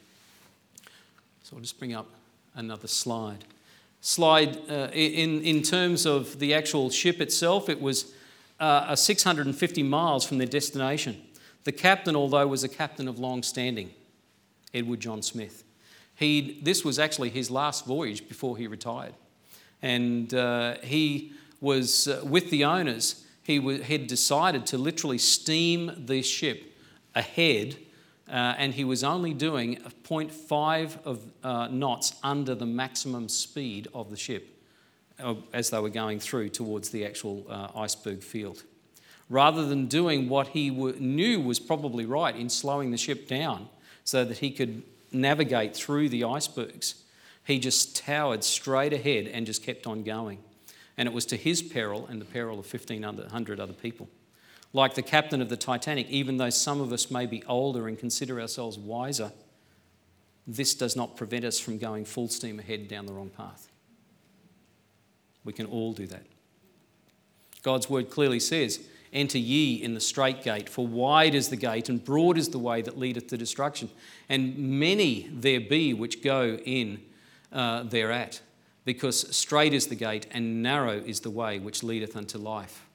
So 1.43 1.57
I'll 1.57 1.61
just 1.61 1.77
bring 1.77 1.93
up 1.93 2.07
another 2.55 2.87
slide. 2.87 3.43
Slide 3.99 4.57
uh, 4.69 4.89
in, 4.93 5.41
in 5.41 5.61
terms 5.61 6.05
of 6.05 6.39
the 6.39 6.53
actual 6.53 6.89
ship 6.89 7.19
itself, 7.19 7.67
it 7.67 7.81
was 7.81 8.13
uh, 8.59 8.95
650 8.95 9.83
miles 9.83 10.25
from 10.25 10.37
their 10.37 10.47
destination. 10.47 11.21
The 11.65 11.71
captain, 11.73 12.15
although 12.15 12.47
was 12.47 12.63
a 12.63 12.69
captain 12.69 13.07
of 13.07 13.19
long 13.19 13.43
standing, 13.43 13.91
Edward 14.73 15.01
John 15.01 15.21
Smith, 15.21 15.63
he, 16.15 16.59
this 16.61 16.85
was 16.85 16.99
actually 16.99 17.29
his 17.29 17.51
last 17.51 17.85
voyage 17.85 18.27
before 18.27 18.57
he 18.57 18.67
retired. 18.67 19.13
And 19.81 20.33
uh, 20.33 20.75
he 20.83 21.33
was 21.59 22.07
uh, 22.07 22.21
with 22.23 22.49
the 22.49 22.63
owners 22.63 23.22
he 23.43 23.81
had 23.81 24.07
decided 24.07 24.65
to 24.67 24.77
literally 24.77 25.17
steam 25.17 25.91
the 26.05 26.21
ship 26.21 26.73
ahead, 27.13 27.77
uh, 28.27 28.55
and 28.57 28.73
he 28.73 28.85
was 28.85 29.03
only 29.03 29.33
doing 29.33 29.75
0.5 30.05 30.97
of 31.05 31.23
uh, 31.43 31.67
knots 31.67 32.13
under 32.23 32.55
the 32.55 32.65
maximum 32.65 33.27
speed 33.27 33.89
of 33.93 34.09
the 34.09 34.17
ship 34.17 34.47
uh, 35.19 35.35
as 35.51 35.69
they 35.69 35.79
were 35.79 35.89
going 35.89 36.19
through 36.19 36.49
towards 36.49 36.89
the 36.89 37.05
actual 37.05 37.45
uh, 37.49 37.67
iceberg 37.75 38.23
field. 38.23 38.63
Rather 39.29 39.65
than 39.65 39.87
doing 39.87 40.29
what 40.29 40.49
he 40.49 40.69
w- 40.69 40.95
knew 40.99 41.41
was 41.41 41.59
probably 41.59 42.05
right 42.05 42.35
in 42.35 42.49
slowing 42.49 42.91
the 42.91 42.97
ship 42.97 43.27
down 43.27 43.67
so 44.05 44.23
that 44.23 44.37
he 44.37 44.51
could 44.51 44.83
navigate 45.11 45.75
through 45.75 46.07
the 46.07 46.23
icebergs, 46.23 46.95
he 47.43 47.59
just 47.59 47.97
towered 47.97 48.43
straight 48.43 48.93
ahead 48.93 49.27
and 49.27 49.45
just 49.45 49.63
kept 49.63 49.85
on 49.85 50.03
going 50.03 50.39
and 50.97 51.07
it 51.07 51.13
was 51.13 51.25
to 51.27 51.37
his 51.37 51.61
peril 51.61 52.07
and 52.07 52.21
the 52.21 52.25
peril 52.25 52.59
of 52.59 52.71
1,500 52.71 53.59
other 53.59 53.73
people. 53.73 54.09
Like 54.73 54.95
the 54.95 55.01
captain 55.01 55.41
of 55.41 55.49
the 55.49 55.57
Titanic, 55.57 56.09
even 56.09 56.37
though 56.37 56.49
some 56.49 56.81
of 56.81 56.91
us 56.91 57.11
may 57.11 57.25
be 57.25 57.43
older 57.45 57.87
and 57.87 57.97
consider 57.97 58.41
ourselves 58.41 58.77
wiser, 58.77 59.31
this 60.47 60.73
does 60.73 60.95
not 60.95 61.15
prevent 61.15 61.45
us 61.45 61.59
from 61.59 61.77
going 61.77 62.05
full 62.05 62.27
steam 62.27 62.59
ahead 62.59 62.87
down 62.87 63.05
the 63.05 63.13
wrong 63.13 63.29
path. 63.29 63.69
We 65.43 65.53
can 65.53 65.65
all 65.67 65.93
do 65.93 66.07
that. 66.07 66.25
God's 67.61 67.89
word 67.89 68.09
clearly 68.09 68.39
says, 68.39 68.85
Enter 69.13 69.37
ye 69.37 69.75
in 69.75 69.93
the 69.93 70.01
strait 70.01 70.41
gate, 70.41 70.67
for 70.67 70.87
wide 70.87 71.35
is 71.35 71.49
the 71.49 71.55
gate 71.55 71.87
and 71.87 72.03
broad 72.03 72.37
is 72.37 72.49
the 72.49 72.57
way 72.57 72.81
that 72.81 72.97
leadeth 72.97 73.27
to 73.27 73.37
destruction, 73.37 73.89
and 74.27 74.57
many 74.57 75.29
there 75.31 75.59
be 75.59 75.93
which 75.93 76.23
go 76.23 76.57
in 76.65 76.99
uh, 77.51 77.83
thereat, 77.83 78.41
because 78.85 79.35
strait 79.35 79.73
is 79.73 79.87
the 79.87 79.95
gate 79.95 80.27
and 80.31 80.61
narrow 80.61 80.97
is 80.97 81.21
the 81.21 81.29
way 81.29 81.59
which 81.59 81.83
leadeth 81.83 82.15
unto 82.15 82.37
life, 82.37 82.85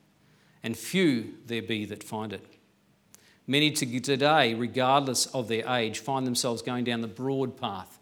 and 0.63 0.77
few 0.77 1.35
there 1.47 1.63
be 1.63 1.85
that 1.87 2.03
find 2.03 2.33
it. 2.33 2.45
Many 3.47 3.71
today, 3.71 4.53
regardless 4.53 5.27
of 5.27 5.49
their 5.49 5.67
age, 5.69 6.01
find 6.01 6.27
themselves 6.27 6.61
going 6.61 6.85
down 6.85 7.01
the 7.01 7.09
broad 7.09 7.57
path 7.57 7.99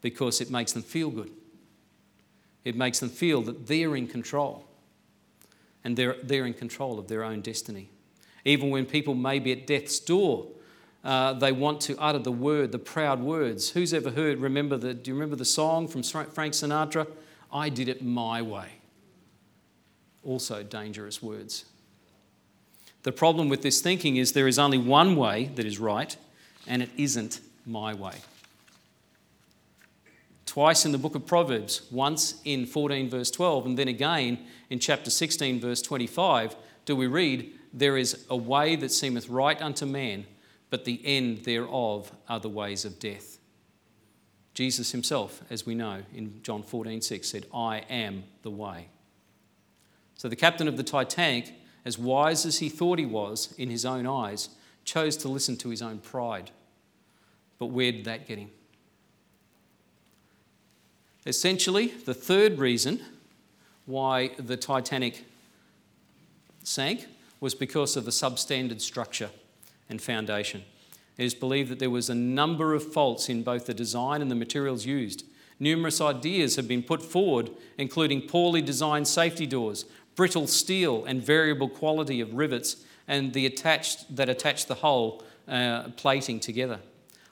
because 0.00 0.40
it 0.40 0.50
makes 0.50 0.72
them 0.72 0.82
feel 0.82 1.10
good. 1.10 1.30
It 2.64 2.74
makes 2.74 2.98
them 2.98 3.08
feel 3.08 3.42
that 3.42 3.68
they're 3.68 3.94
in 3.94 4.08
control 4.08 4.66
and 5.84 5.96
they're, 5.96 6.16
they're 6.22 6.46
in 6.46 6.54
control 6.54 6.98
of 6.98 7.08
their 7.08 7.22
own 7.22 7.40
destiny. 7.40 7.90
Even 8.44 8.70
when 8.70 8.84
people 8.84 9.14
may 9.14 9.38
be 9.38 9.52
at 9.52 9.66
death's 9.66 10.00
door, 10.00 10.48
uh, 11.04 11.34
they 11.34 11.52
want 11.52 11.82
to 11.82 11.96
utter 11.98 12.18
the 12.18 12.32
word, 12.32 12.72
the 12.72 12.78
proud 12.78 13.20
words. 13.20 13.70
Who's 13.70 13.92
ever 13.92 14.10
heard, 14.10 14.38
remember 14.38 14.76
the, 14.78 14.94
do 14.94 15.10
you 15.10 15.14
remember 15.14 15.36
the 15.36 15.44
song 15.44 15.86
from 15.86 16.02
Frank 16.02 16.54
Sinatra? 16.54 17.06
I 17.52 17.68
did 17.68 17.88
it 17.88 18.02
my 18.02 18.40
way. 18.40 18.68
Also 20.24 20.62
dangerous 20.62 21.22
words. 21.22 21.66
The 23.02 23.12
problem 23.12 23.50
with 23.50 23.60
this 23.60 23.82
thinking 23.82 24.16
is 24.16 24.32
there 24.32 24.48
is 24.48 24.58
only 24.58 24.78
one 24.78 25.14
way 25.14 25.50
that 25.56 25.66
is 25.66 25.78
right, 25.78 26.16
and 26.66 26.82
it 26.82 26.88
isn't 26.96 27.40
my 27.66 27.92
way. 27.92 28.14
Twice 30.46 30.86
in 30.86 30.92
the 30.92 30.98
book 30.98 31.14
of 31.14 31.26
Proverbs, 31.26 31.82
once 31.90 32.40
in 32.44 32.64
14, 32.64 33.10
verse 33.10 33.30
12, 33.30 33.66
and 33.66 33.78
then 33.78 33.88
again 33.88 34.38
in 34.70 34.78
chapter 34.78 35.10
16, 35.10 35.60
verse 35.60 35.82
25, 35.82 36.56
do 36.86 36.96
we 36.96 37.06
read, 37.06 37.52
There 37.74 37.98
is 37.98 38.24
a 38.30 38.36
way 38.36 38.74
that 38.76 38.90
seemeth 38.90 39.28
right 39.28 39.60
unto 39.60 39.84
man, 39.84 40.24
but 40.74 40.84
the 40.84 41.00
end 41.04 41.44
thereof 41.44 42.10
are 42.28 42.40
the 42.40 42.48
ways 42.48 42.84
of 42.84 42.98
death. 42.98 43.38
Jesus 44.54 44.90
himself, 44.90 45.40
as 45.48 45.64
we 45.64 45.72
know 45.72 46.02
in 46.12 46.42
John 46.42 46.64
14, 46.64 47.00
6, 47.00 47.28
said, 47.28 47.46
I 47.54 47.84
am 47.88 48.24
the 48.42 48.50
way. 48.50 48.88
So 50.16 50.28
the 50.28 50.34
captain 50.34 50.66
of 50.66 50.76
the 50.76 50.82
Titanic, 50.82 51.52
as 51.84 51.96
wise 51.96 52.44
as 52.44 52.58
he 52.58 52.68
thought 52.68 52.98
he 52.98 53.06
was 53.06 53.54
in 53.56 53.70
his 53.70 53.84
own 53.84 54.04
eyes, 54.04 54.48
chose 54.84 55.16
to 55.18 55.28
listen 55.28 55.56
to 55.58 55.68
his 55.68 55.80
own 55.80 55.98
pride. 55.98 56.50
But 57.60 57.66
where 57.66 57.92
did 57.92 58.06
that 58.06 58.26
get 58.26 58.38
him? 58.38 58.50
Essentially, 61.24 61.86
the 62.04 62.14
third 62.14 62.58
reason 62.58 63.00
why 63.86 64.32
the 64.40 64.56
Titanic 64.56 65.24
sank 66.64 67.06
was 67.38 67.54
because 67.54 67.96
of 67.96 68.04
the 68.04 68.10
substandard 68.10 68.80
structure 68.80 69.30
and 69.88 70.00
foundation. 70.00 70.64
It 71.16 71.24
is 71.24 71.34
believed 71.34 71.70
that 71.70 71.78
there 71.78 71.90
was 71.90 72.10
a 72.10 72.14
number 72.14 72.74
of 72.74 72.92
faults 72.92 73.28
in 73.28 73.42
both 73.42 73.66
the 73.66 73.74
design 73.74 74.20
and 74.20 74.30
the 74.30 74.34
materials 74.34 74.86
used. 74.86 75.24
Numerous 75.60 76.00
ideas 76.00 76.56
have 76.56 76.66
been 76.66 76.82
put 76.82 77.02
forward, 77.02 77.50
including 77.78 78.22
poorly 78.22 78.60
designed 78.60 79.06
safety 79.06 79.46
doors, 79.46 79.84
brittle 80.16 80.46
steel, 80.46 81.04
and 81.04 81.22
variable 81.22 81.68
quality 81.68 82.20
of 82.20 82.34
rivets, 82.34 82.84
and 83.06 83.32
the 83.32 83.46
attached 83.46 84.16
that 84.16 84.28
attach 84.28 84.66
the 84.66 84.74
whole 84.74 85.22
uh, 85.46 85.84
plating 85.96 86.40
together. 86.40 86.80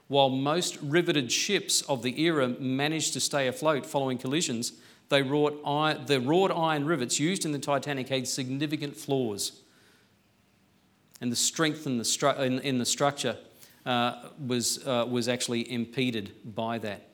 While 0.09 0.29
most 0.29 0.79
riveted 0.83 1.33
ships 1.33 1.81
of 1.83 2.03
the 2.03 2.21
era 2.21 2.49
managed 2.49 3.15
to 3.15 3.21
stay 3.21 3.49
afloat 3.49 3.87
following 3.87 4.19
collisions, 4.19 4.75
they 5.09 5.23
wrought 5.23 5.61
iron, 5.65 6.05
the 6.07 6.21
wrought 6.21 6.51
iron 6.51 6.85
rivets 6.85 7.19
used 7.19 7.45
in 7.45 7.53
the 7.53 7.59
Titanic 7.59 8.09
had 8.09 8.29
significant 8.29 8.97
flaws. 8.97 9.62
And 11.23 11.31
the 11.31 11.37
strength 11.37 11.87
in 11.87 11.99
the, 11.99 12.05
stru- 12.05 12.39
in, 12.41 12.59
in 12.59 12.79
the 12.79 12.85
structure 12.85 13.37
uh, 13.87 14.29
was, 14.45 14.85
uh, 14.85 15.07
was 15.09 15.29
actually 15.29 15.73
impeded 15.73 16.33
by 16.45 16.79
that. 16.79 17.09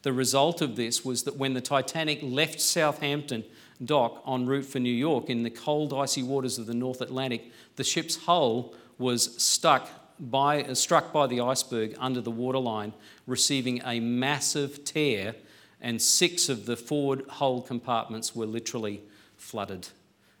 The 0.00 0.14
result 0.14 0.62
of 0.62 0.76
this 0.76 1.04
was 1.04 1.24
that 1.24 1.36
when 1.36 1.52
the 1.52 1.60
Titanic 1.60 2.20
left 2.22 2.58
Southampton 2.58 3.44
dock 3.84 4.22
en 4.26 4.46
route 4.46 4.64
for 4.64 4.78
New 4.78 4.88
York 4.88 5.28
in 5.28 5.42
the 5.42 5.50
cold, 5.50 5.92
icy 5.92 6.22
waters 6.22 6.58
of 6.58 6.64
the 6.66 6.74
North 6.74 7.02
Atlantic, 7.02 7.52
the 7.76 7.84
ship's 7.84 8.16
hull 8.16 8.74
was 8.96 9.36
stuck 9.42 9.90
by, 10.18 10.62
uh, 10.62 10.74
struck 10.74 11.12
by 11.12 11.26
the 11.26 11.42
iceberg 11.42 11.94
under 11.98 12.22
the 12.22 12.30
waterline, 12.30 12.94
receiving 13.26 13.82
a 13.84 14.00
massive 14.00 14.86
tear, 14.86 15.34
and 15.82 16.00
six 16.00 16.48
of 16.48 16.64
the 16.64 16.76
forward 16.76 17.26
hull 17.28 17.60
compartments 17.60 18.34
were 18.34 18.46
literally 18.46 19.02
flooded, 19.36 19.88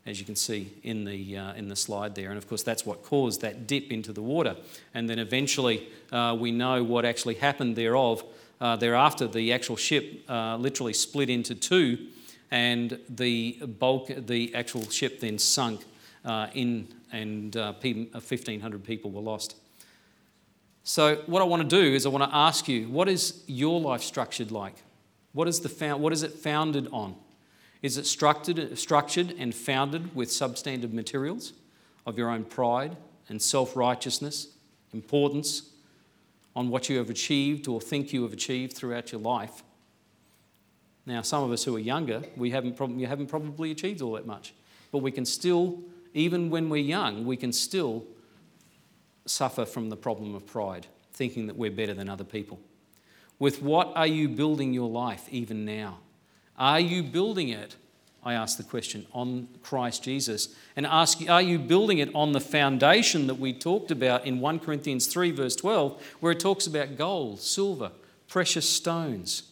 as 0.06 0.18
you 0.18 0.26
can 0.26 0.36
see 0.36 0.72
in 0.82 1.04
the, 1.04 1.36
uh, 1.36 1.54
in 1.54 1.68
the 1.68 1.76
slide 1.76 2.14
there. 2.14 2.30
And 2.30 2.38
of 2.38 2.48
course, 2.48 2.62
that's 2.62 2.86
what 2.86 3.02
caused 3.02 3.42
that 3.42 3.66
dip 3.66 3.92
into 3.92 4.12
the 4.12 4.22
water. 4.22 4.56
And 4.94 5.08
then 5.08 5.18
eventually, 5.18 5.88
uh, 6.10 6.36
we 6.38 6.50
know 6.52 6.82
what 6.82 7.04
actually 7.04 7.34
happened 7.34 7.76
thereof. 7.76 8.24
Uh, 8.60 8.76
thereafter, 8.76 9.26
the 9.26 9.52
actual 9.52 9.76
ship 9.76 10.22
uh, 10.28 10.56
literally 10.56 10.92
split 10.92 11.30
into 11.30 11.54
two, 11.54 12.08
and 12.50 12.98
the 13.08 13.52
bulk, 13.78 14.10
the 14.26 14.54
actual 14.54 14.88
ship 14.90 15.20
then 15.20 15.38
sunk 15.38 15.84
uh, 16.24 16.48
in, 16.54 16.88
and 17.12 17.54
1,500 17.54 18.84
people 18.84 19.10
were 19.10 19.20
lost. 19.20 19.56
So, 20.82 21.22
what 21.26 21.40
I 21.40 21.44
want 21.44 21.62
to 21.62 21.68
do 21.68 21.94
is 21.94 22.06
I 22.06 22.08
want 22.08 22.28
to 22.28 22.36
ask 22.36 22.66
you 22.66 22.88
what 22.88 23.08
is 23.08 23.44
your 23.46 23.80
life 23.80 24.02
structured 24.02 24.50
like? 24.50 24.74
What 25.32 25.46
is, 25.46 25.60
the 25.60 25.96
what 25.96 26.12
is 26.12 26.22
it 26.22 26.32
founded 26.32 26.88
on? 26.90 27.14
Is 27.82 27.96
it 27.96 28.06
structured, 28.06 28.78
structured 28.78 29.34
and 29.38 29.54
founded 29.54 30.14
with 30.14 30.28
substandard 30.28 30.92
materials 30.92 31.52
of 32.06 32.18
your 32.18 32.30
own 32.30 32.44
pride 32.44 32.96
and 33.28 33.40
self 33.40 33.76
righteousness, 33.76 34.48
importance 34.92 35.70
on 36.54 36.68
what 36.68 36.88
you 36.88 36.98
have 36.98 37.10
achieved 37.10 37.68
or 37.68 37.80
think 37.80 38.12
you 38.12 38.22
have 38.22 38.32
achieved 38.32 38.76
throughout 38.76 39.12
your 39.12 39.20
life? 39.20 39.62
Now, 41.06 41.22
some 41.22 41.42
of 41.42 41.50
us 41.50 41.64
who 41.64 41.74
are 41.76 41.80
younger, 41.80 42.22
we 42.36 42.50
haven't, 42.50 42.76
prob- 42.76 42.96
we 42.96 43.04
haven't 43.04 43.28
probably 43.28 43.70
achieved 43.70 44.02
all 44.02 44.12
that 44.12 44.26
much. 44.26 44.52
But 44.92 44.98
we 44.98 45.10
can 45.10 45.24
still, 45.24 45.80
even 46.12 46.50
when 46.50 46.68
we're 46.68 46.82
young, 46.82 47.24
we 47.24 47.36
can 47.36 47.52
still 47.52 48.04
suffer 49.24 49.64
from 49.64 49.88
the 49.88 49.96
problem 49.96 50.34
of 50.34 50.46
pride, 50.46 50.86
thinking 51.12 51.46
that 51.46 51.56
we're 51.56 51.70
better 51.70 51.94
than 51.94 52.08
other 52.08 52.24
people. 52.24 52.60
With 53.38 53.62
what 53.62 53.92
are 53.96 54.06
you 54.06 54.28
building 54.28 54.74
your 54.74 54.90
life 54.90 55.26
even 55.30 55.64
now? 55.64 55.98
Are 56.60 56.78
you 56.78 57.02
building 57.02 57.48
it, 57.48 57.76
I 58.22 58.34
ask 58.34 58.58
the 58.58 58.62
question, 58.62 59.06
on 59.14 59.48
Christ 59.62 60.04
Jesus? 60.04 60.54
And 60.76 60.86
ask, 60.86 61.26
are 61.28 61.40
you 61.40 61.58
building 61.58 61.98
it 61.98 62.14
on 62.14 62.32
the 62.32 62.40
foundation 62.40 63.26
that 63.28 63.36
we 63.36 63.54
talked 63.54 63.90
about 63.90 64.26
in 64.26 64.40
1 64.40 64.58
Corinthians 64.58 65.06
3, 65.06 65.30
verse 65.30 65.56
12, 65.56 66.16
where 66.20 66.32
it 66.32 66.38
talks 66.38 66.66
about 66.66 66.98
gold, 66.98 67.40
silver, 67.40 67.92
precious 68.28 68.68
stones, 68.68 69.44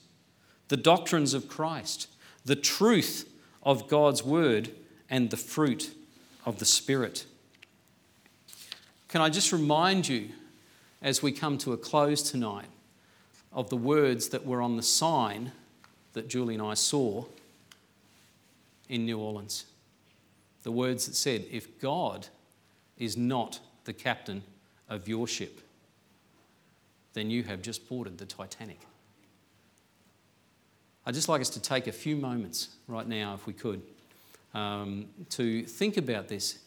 the 0.68 0.76
doctrines 0.76 1.32
of 1.32 1.48
Christ, 1.48 2.08
the 2.44 2.54
truth 2.54 3.26
of 3.62 3.88
God's 3.88 4.22
word, 4.22 4.70
and 5.08 5.30
the 5.30 5.38
fruit 5.38 5.94
of 6.44 6.58
the 6.58 6.66
Spirit? 6.66 7.24
Can 9.08 9.22
I 9.22 9.30
just 9.30 9.50
remind 9.50 10.08
you, 10.08 10.28
as 11.00 11.22
we 11.22 11.32
come 11.32 11.56
to 11.58 11.72
a 11.72 11.78
close 11.78 12.30
tonight, 12.30 12.68
of 13.50 13.70
the 13.70 13.78
words 13.78 14.28
that 14.28 14.44
were 14.44 14.60
on 14.60 14.76
the 14.76 14.82
sign 14.82 15.52
that 16.18 16.28
Julie 16.28 16.54
and 16.54 16.62
I 16.62 16.74
saw 16.74 17.24
in 18.88 19.07
New 19.07 19.18
Orleans? 19.18 19.66
The 20.64 20.72
words 20.72 21.07
that 21.07 21.14
said, 21.14 21.44
If 21.50 21.81
God 21.81 22.26
is 22.98 23.16
not 23.16 23.61
the 23.85 23.92
captain 23.92 24.42
of 24.88 25.09
your 25.09 25.28
ship, 25.28 25.61
then 27.14 27.31
you 27.31 27.44
have 27.44 27.62
just 27.62 27.88
boarded 27.88 28.18
the 28.18 28.26
Titanic. 28.26 28.81
I'd 31.07 31.14
just 31.14 31.28
like 31.28 31.40
us 31.40 31.50
to 31.50 31.61
take 31.61 31.87
a 31.87 31.92
few 31.92 32.16
moments 32.16 32.68
right 32.88 33.07
now, 33.07 33.35
if 33.35 33.46
we 33.46 33.52
could, 33.52 33.81
um, 34.52 35.07
to 35.31 35.62
think 35.64 35.96
about 35.96 36.28
this 36.28 36.59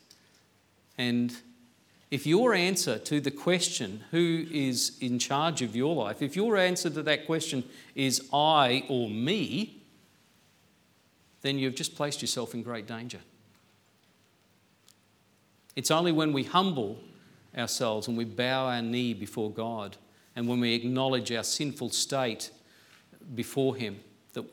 and 0.98 1.36
if 2.12 2.28
your 2.28 2.54
answer 2.54 3.00
to 3.00 3.22
the 3.22 3.32
question, 3.32 4.04
who 4.12 4.46
is 4.52 4.98
in 5.00 5.18
charge 5.18 5.62
of 5.62 5.78
your 5.78 5.96
life, 5.96 6.22
if 6.22 6.36
your 6.36 6.58
answer 6.58 6.90
to 6.90 7.02
that 7.04 7.26
question 7.26 7.64
is 7.96 8.28
I 8.34 8.84
or 8.90 9.10
me, 9.10 9.82
then 11.42 11.58
you've 11.58 11.74
just 11.74 11.96
placed 11.96 12.22
yourself 12.22 12.54
in 12.54 12.64
great 12.64 12.86
danger. 12.86 13.20
It's 15.78 15.90
only 15.90 16.12
when 16.12 16.34
we 16.34 16.44
humble 16.44 17.00
ourselves 17.58 18.10
and 18.10 18.18
we 18.18 18.26
bow 18.26 18.68
our 18.68 18.82
knee 18.82 19.14
before 19.14 19.50
God 19.50 19.96
and 20.36 20.50
when 20.50 20.60
we 20.60 20.74
acknowledge 20.74 21.32
our 21.32 21.44
sinful 21.44 21.92
state 21.92 22.52
before 23.36 23.78
Him 23.78 24.02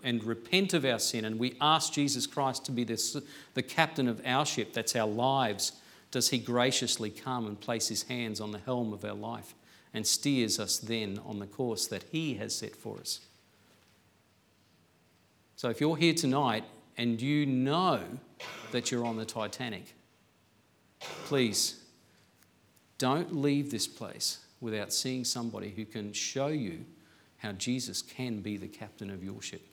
and 0.05 0.23
repent 0.23 0.75
of 0.75 0.85
our 0.85 1.01
sin 1.01 1.25
and 1.25 1.41
we 1.41 1.57
ask 1.61 1.93
Jesus 1.93 2.25
Christ 2.25 2.65
to 2.67 2.73
be 2.73 2.85
the 2.85 3.63
captain 3.67 4.07
of 4.07 4.23
our 4.25 4.47
ship, 4.47 4.73
that's 4.73 4.95
our 4.95 5.09
lives 5.09 5.73
does 6.11 6.31
He 6.31 6.39
graciously 6.39 7.11
come 7.11 7.47
and 7.47 7.61
place 7.61 7.89
His 7.89 8.05
hands 8.05 8.41
on 8.41 8.53
the 8.53 8.59
helm 8.59 8.93
of 8.93 9.05
our 9.05 9.15
life 9.15 9.55
and 9.95 10.07
steers 10.07 10.59
us 10.59 10.79
then 10.79 11.21
on 11.25 11.39
the 11.39 11.47
course 11.47 11.87
that 11.87 12.05
He 12.11 12.35
has 12.35 12.55
set 12.55 12.75
for 12.77 12.99
us. 12.99 13.21
So 15.57 15.69
if 15.71 15.81
you're 15.81 15.97
here 15.97 16.15
tonight 16.15 16.65
and 16.97 17.21
you 17.21 17.47
know 17.47 18.01
that 18.71 18.91
you're 18.91 19.05
on 19.05 19.17
the 19.17 19.25
Titanic, 19.25 19.95
please 21.25 21.83
don't 22.99 23.35
leave 23.35 23.71
this 23.71 23.87
place 23.87 24.39
without 24.61 24.93
seeing 24.93 25.25
somebody 25.25 25.71
who 25.71 25.85
can 25.85 26.13
show 26.13 26.49
you 26.49 26.85
how 27.39 27.53
Jesus 27.53 28.03
can 28.03 28.41
be 28.41 28.57
the 28.57 28.67
captain 28.67 29.11
of 29.11 29.23
your 29.23 29.41
ship. 29.41 29.68